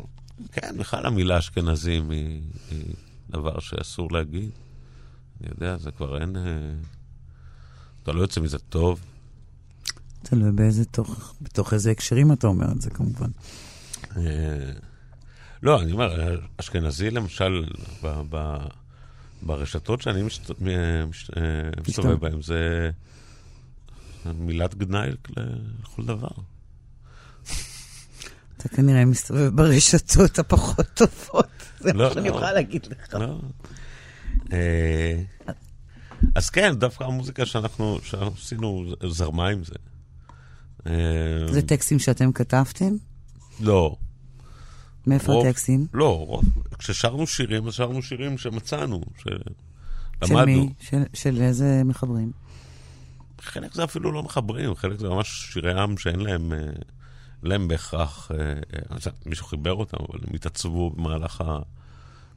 כן, 0.52 0.78
בכלל 0.78 1.06
המילה 1.06 1.40
אשכנזים 1.40 2.10
היא, 2.10 2.42
דבר 3.30 3.60
שאסור 3.60 4.12
להגיד. 4.12 4.50
אני 5.42 5.50
יודע, 5.50 5.78
זה 5.78 5.92
כבר 5.92 6.22
אין... 6.22 6.36
אה, 6.38 6.42
אתה 8.04 8.12
לא 8.12 8.22
יוצא 8.22 8.42
מזה 8.42 8.60
טוב. 8.60 9.00
תלוי 10.24 10.52
באיזה 10.52 10.86
תוך, 10.86 11.34
בתוך 11.42 11.74
איזה 11.74 11.92
הקשרים 11.92 12.32
אתה 12.32 12.48
אומר 12.48 12.72
את 12.72 12.82
זה, 12.82 12.90
כמובן. 12.90 13.30
לא, 15.64 15.82
אני 15.82 15.92
אומר, 15.92 16.40
אשכנזי 16.58 17.12
למשל, 17.12 17.66
ב, 18.04 18.22
ב, 18.30 18.58
ברשתות 19.42 20.02
שאני 20.02 20.24
משת, 20.24 20.50
מש, 20.62 21.32
אה, 21.38 21.42
מסתובב 21.88 22.20
בהן, 22.20 22.42
זה 22.42 22.90
מילת 24.26 24.76
גנאי 24.76 25.10
לכל 25.84 26.06
דבר. 26.06 26.28
אתה 28.58 28.70
כנראה 28.70 29.06
מסתובב 29.06 29.50
ברשתות 29.56 30.40
הפחות 30.40 30.88
טובות, 30.94 31.48
זה 31.80 31.94
לא, 31.94 32.08
מה 32.08 32.14
שאני 32.14 32.30
לא. 32.30 32.36
יכולה 32.36 32.54
להגיד 32.54 32.86
לך. 32.86 33.14
לא. 33.14 33.40
אה, 34.54 35.22
אז 36.36 36.50
כן, 36.50 36.76
דווקא 36.76 37.04
המוזיקה 37.04 37.46
שאנחנו, 37.46 38.00
עשינו 38.38 38.86
זרמה 39.10 39.48
עם 39.48 39.64
זה. 39.64 39.76
אה, 40.88 41.52
זה 41.52 41.62
טקסטים 41.62 42.00
שאתם 42.00 42.32
כתבתם? 42.32 42.96
לא. 43.60 43.96
מאיפה 45.08 45.34
רוב, 45.34 45.46
הטקסטים? 45.46 45.88
לא, 45.94 46.26
רוב, 46.26 46.46
כששרנו 46.80 47.28
שירים, 47.28 47.68
אז 47.68 47.74
שרנו 47.74 48.02
שירים 48.02 48.38
שמצאנו, 48.38 49.02
שלמדנו. 49.18 49.56
של 50.26 50.46
מי? 50.46 50.70
של, 50.80 51.04
של 51.14 51.42
איזה 51.42 51.82
מחברים? 51.86 52.32
חלק 53.42 53.74
זה 53.74 53.84
אפילו 53.84 54.12
לא 54.12 54.24
מחברים, 54.24 54.76
חלק 54.76 55.00
זה 55.00 55.10
ממש 55.10 55.50
שירי 55.54 55.82
עם 55.82 55.98
שאין 55.98 56.20
להם, 56.20 56.54
אה, 56.54 56.60
להם 57.44 57.68
בהכרח, 57.68 58.32
אה, 58.32 58.38
אה, 58.38 59.12
מישהו 59.26 59.46
חיבר 59.46 59.74
אותם, 59.74 59.98
אבל 60.10 60.20
הם 60.28 60.36
התעצבו 60.36 60.90
במהלך, 60.90 61.42
ה, 61.42 61.60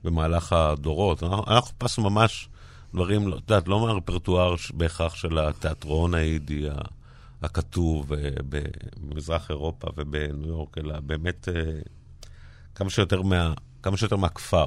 במהלך 0.04 0.52
הדורות. 0.52 1.22
אנחנו 1.22 1.62
חיפשנו 1.62 2.10
ממש 2.10 2.48
דברים, 2.94 3.28
לא, 3.28 3.36
את 3.36 3.50
יודעת, 3.50 3.68
לא 3.68 3.80
מהרפרטואר 3.80 4.54
בהכרח 4.74 5.14
של 5.14 5.38
התיאטרון 5.38 6.14
האידי 6.14 6.66
הכתוב 7.42 8.12
במזרח 8.48 9.50
אירופה 9.50 9.88
ובניו 9.96 10.48
יורק, 10.48 10.78
אלא 10.78 11.00
באמת... 11.00 11.48
כמה 12.78 12.90
שיותר, 12.90 13.22
מה, 13.22 13.54
כמה 13.82 13.96
שיותר 13.96 14.16
מהכפר. 14.16 14.66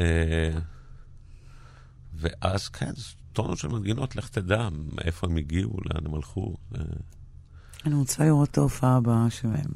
אה, 0.00 0.58
ואז 2.14 2.68
כן, 2.68 2.90
טונות 3.32 3.58
של 3.58 3.68
מנגינות, 3.68 4.16
לך 4.16 4.28
תדע 4.28 4.68
מאיפה 4.92 5.26
הם 5.26 5.36
הגיעו, 5.36 5.76
לאן 5.84 6.06
הם 6.06 6.14
הלכו. 6.14 6.56
אה. 6.74 6.80
אני 7.86 7.94
רוצה 7.94 8.24
לראות 8.24 8.50
את 8.50 8.58
ההופעה 8.58 8.96
הבאה 8.96 9.30
שלהם. 9.30 9.70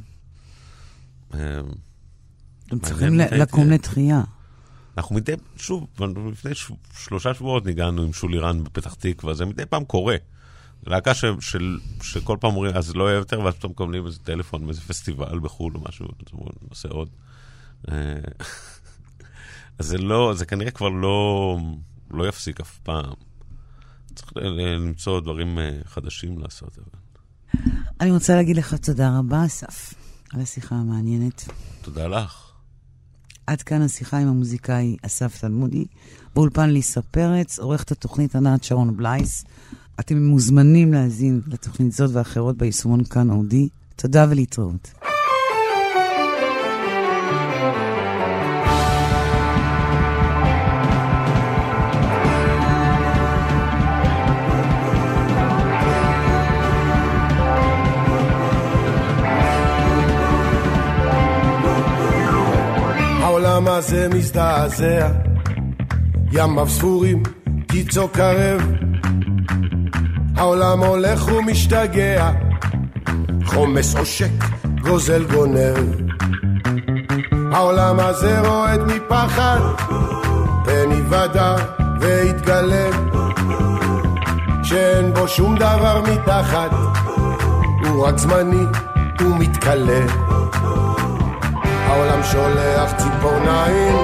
אה, 1.34 1.60
הם 2.70 2.78
צריכים 2.78 3.12
לקום 3.14 3.70
לתחייה. 3.70 4.22
אנחנו 4.96 5.14
מדי, 5.14 5.34
שוב, 5.56 5.86
לפני 6.32 6.52
שלושה 6.98 7.34
שבועות 7.34 7.66
ניגענו 7.66 8.02
עם 8.02 8.12
שולי 8.12 8.38
רן 8.38 8.64
בפתח 8.64 8.94
תקווה, 8.94 9.34
זה 9.34 9.44
מדי 9.44 9.66
פעם 9.66 9.84
קורה. 9.84 10.16
להקה 10.86 11.14
ש, 11.14 11.24
של, 11.40 11.78
שכל 12.02 12.36
פעם 12.40 12.50
אומרים, 12.50 12.76
אז 12.76 12.96
לא 12.96 13.08
יהיה 13.08 13.16
יותר, 13.16 13.40
ואז 13.40 13.54
פתאום 13.54 13.72
מקבלים 13.72 14.06
איזה 14.06 14.18
טלפון 14.18 14.64
מאיזה 14.64 14.80
פסטיבל 14.80 15.38
בחו"ל 15.38 15.72
או 15.74 15.80
משהו, 15.88 16.06
אז 16.06 16.32
אומרים, 16.32 16.52
נעשה 16.68 16.88
עוד. 16.88 17.08
אה, 17.88 17.94
אז 19.78 19.86
זה 19.86 19.98
לא, 19.98 20.34
זה 20.36 20.46
כנראה 20.46 20.70
כבר 20.70 20.88
לא, 20.88 21.56
לא 22.10 22.28
יפסיק 22.28 22.60
אף 22.60 22.78
פעם. 22.78 23.14
צריך 24.14 24.32
למצוא 24.36 25.20
דברים 25.20 25.58
אה, 25.58 25.78
חדשים 25.84 26.38
לעשות. 26.38 26.78
אני 28.00 28.10
רוצה 28.10 28.34
להגיד 28.34 28.56
לך 28.56 28.74
תודה 28.74 29.18
רבה, 29.18 29.46
אסף, 29.46 29.94
על 30.32 30.40
השיחה 30.40 30.74
המעניינת. 30.74 31.44
תודה 31.82 32.06
לך. 32.08 32.52
עד 33.46 33.62
כאן 33.62 33.82
השיחה 33.82 34.18
עם 34.18 34.28
המוזיקאי 34.28 34.96
אסף 35.02 35.40
תלמודי, 35.40 35.84
באולפן 36.34 36.70
ליסה 36.70 37.02
פרץ, 37.02 37.58
עורכת 37.58 37.92
התוכנית 37.92 38.36
ענת 38.36 38.64
שרון 38.64 38.96
בלייס. 38.96 39.44
אתם 40.04 40.22
מוזמנים 40.22 40.92
להאזין 40.92 41.40
לתוכנית 41.46 41.92
זאת 41.92 42.10
ואחרות 42.12 42.56
ביישומון 42.56 43.04
כאן 43.04 43.30
אודי. 43.30 43.68
תודה 43.96 44.26
ולהתראות. 44.30 44.92
העולם 63.20 63.68
הזה 63.68 64.08
מזדעזע, 64.08 65.12
ימיו 66.32 66.68
ספורים, 66.68 67.22
קיצו 67.68 68.08
קרב. 68.08 68.91
העולם 70.42 70.84
הולך 70.84 71.28
ומשתגע, 71.28 72.30
חומס 73.44 73.96
עושק, 73.96 74.44
גוזל 74.80 75.24
גונב. 75.24 75.78
העולם 77.52 78.00
הזה 78.00 78.40
רועד 78.40 78.80
מפחד, 78.80 79.58
פן 80.64 80.90
היוודע 80.90 81.56
ויתגלה, 82.00 82.90
שאין 84.62 85.14
בו 85.14 85.28
שום 85.28 85.56
דבר 85.56 86.02
מתחת, 86.12 86.70
הוא 87.86 88.06
רק 88.06 88.18
זמני, 88.18 88.64
הוא 89.20 89.38
מתכלה. 89.38 90.06
העולם 91.86 92.22
שולח 92.22 92.92
ציפורניים, 92.96 93.96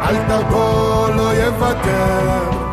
אל 0.00 0.16
תרפו 0.28 1.06
לא 1.16 1.34
יוותר. 1.34 2.63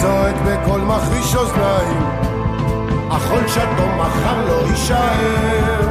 צועק 0.00 0.34
בקול 0.46 0.80
מחריש 0.80 1.36
אוזניים, 1.36 2.02
החול 3.10 3.48
שתו 3.48 3.86
מחר 3.98 4.46
לא 4.48 4.66
יישאר. 4.70 5.88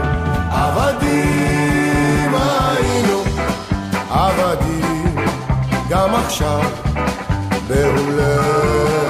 עבדים 0.51 2.31
היינו, 2.35 3.21
עבדים, 4.09 5.15
גם 5.89 6.15
עכשיו, 6.15 6.61
בהולי 7.67 9.06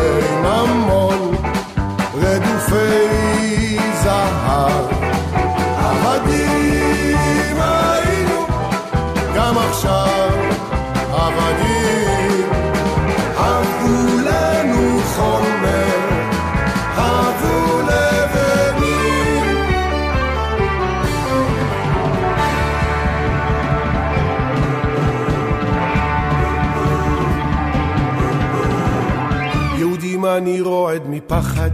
מפחד, 31.28 31.70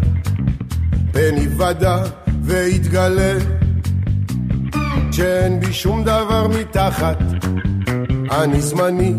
פן 1.11 1.35
היוודע 1.35 1.97
ויתגלה, 2.41 3.33
שאין 5.11 5.59
בי 5.59 5.73
שום 5.73 6.03
דבר 6.03 6.47
מתחת, 6.47 7.17
אני 8.31 8.61
זמני 8.61 9.13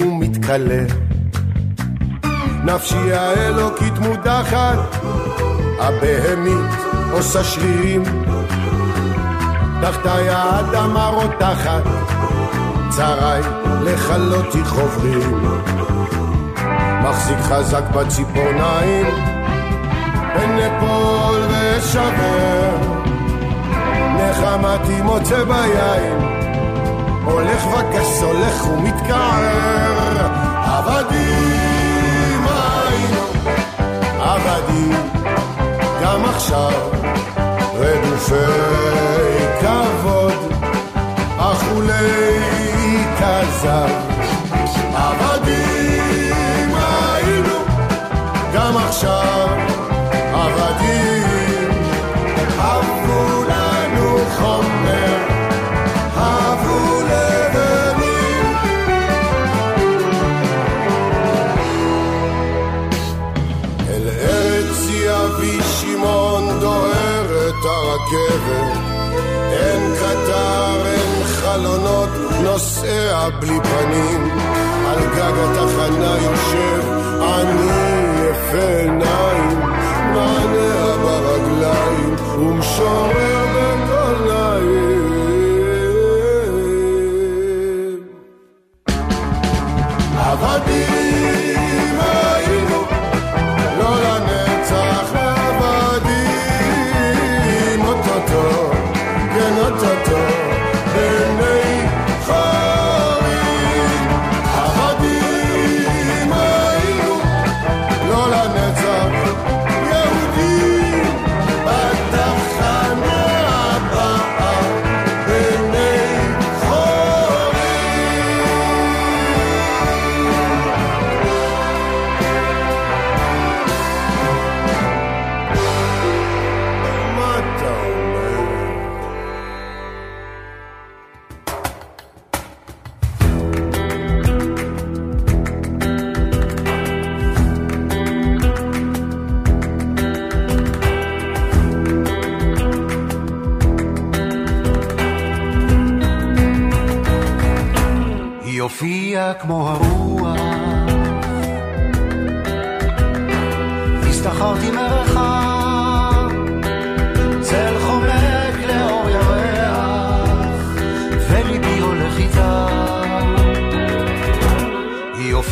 ומתכלה. 0.00 0.84
נפשי 2.64 3.12
האלוקית 3.12 3.98
מודחת, 3.98 4.78
הבהמית 5.80 6.70
עושה 7.12 7.44
שרירים, 7.44 8.02
תחתי 9.82 10.28
האדמה 10.28 11.06
רותחת, 11.06 11.82
צרי 12.90 13.40
לכלותי 13.84 14.64
חוברים. 14.64 15.44
מחזיק 17.02 17.38
חזק 17.38 17.82
בציפורניים, 17.94 19.35
פן 20.56 20.62
אפול 20.62 21.40
ואשבר. 21.50 22.76
נחמתי 24.16 25.02
מוצא 25.02 25.44
ביין, 25.44 26.18
הולך 27.24 27.66
וגס 27.66 28.22
הולך 28.22 28.66
ומתקרר. 28.66 30.28
עבדים 30.64 32.44
היינו, 32.46 33.22
עבדים, 34.20 35.10
גם 36.02 36.24
עכשיו, 36.24 36.90
רדופי 37.74 38.34
כבוד, 39.60 40.52
אכולי 41.38 42.38
כזב. 43.18 43.88
עבדים 44.94 46.74
היינו, 46.74 47.58
גם 48.54 48.76
עכשיו, 48.76 49.48
nous 53.16 53.44
la 53.44 53.88
nous 53.94 54.75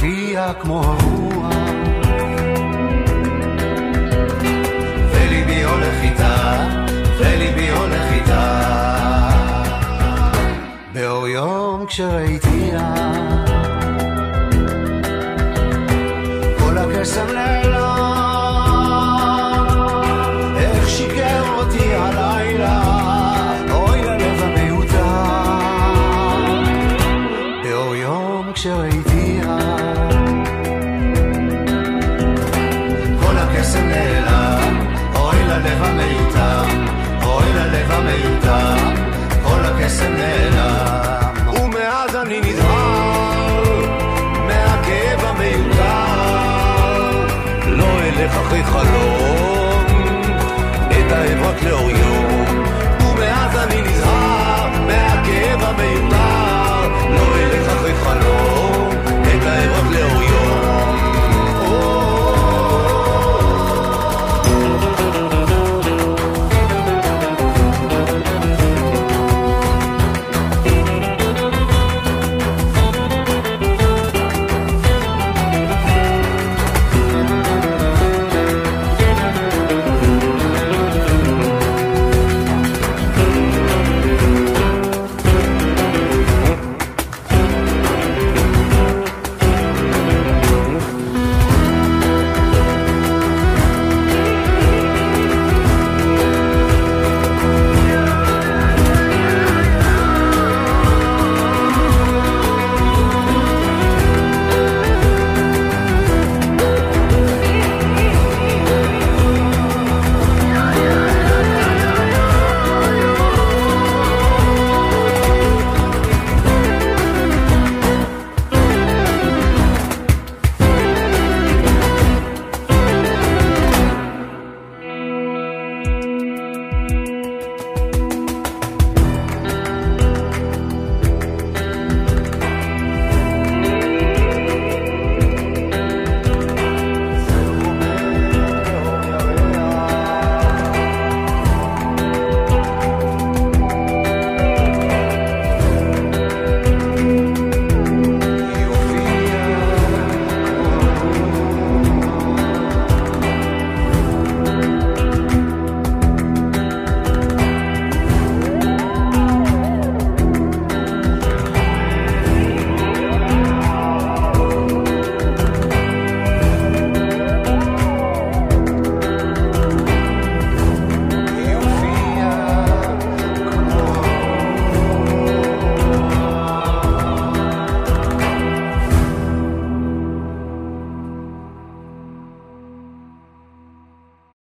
הופיעה 0.04 0.54
כמו 0.54 0.82
הרוח, 0.82 1.54
וליבי 5.10 5.62
הולך 5.62 5.94
איתה, 6.02 6.66
וליבי 7.18 7.70
הולך 7.70 8.12
איתה. 8.12 8.60
באור 10.92 11.28
יום 11.28 11.86
כשראיתיה 11.86 12.94
כל 16.58 16.78
הקסם 16.78 17.26
נעלם 17.34 17.83
אלך 48.24 48.36
אחרי 48.36 48.62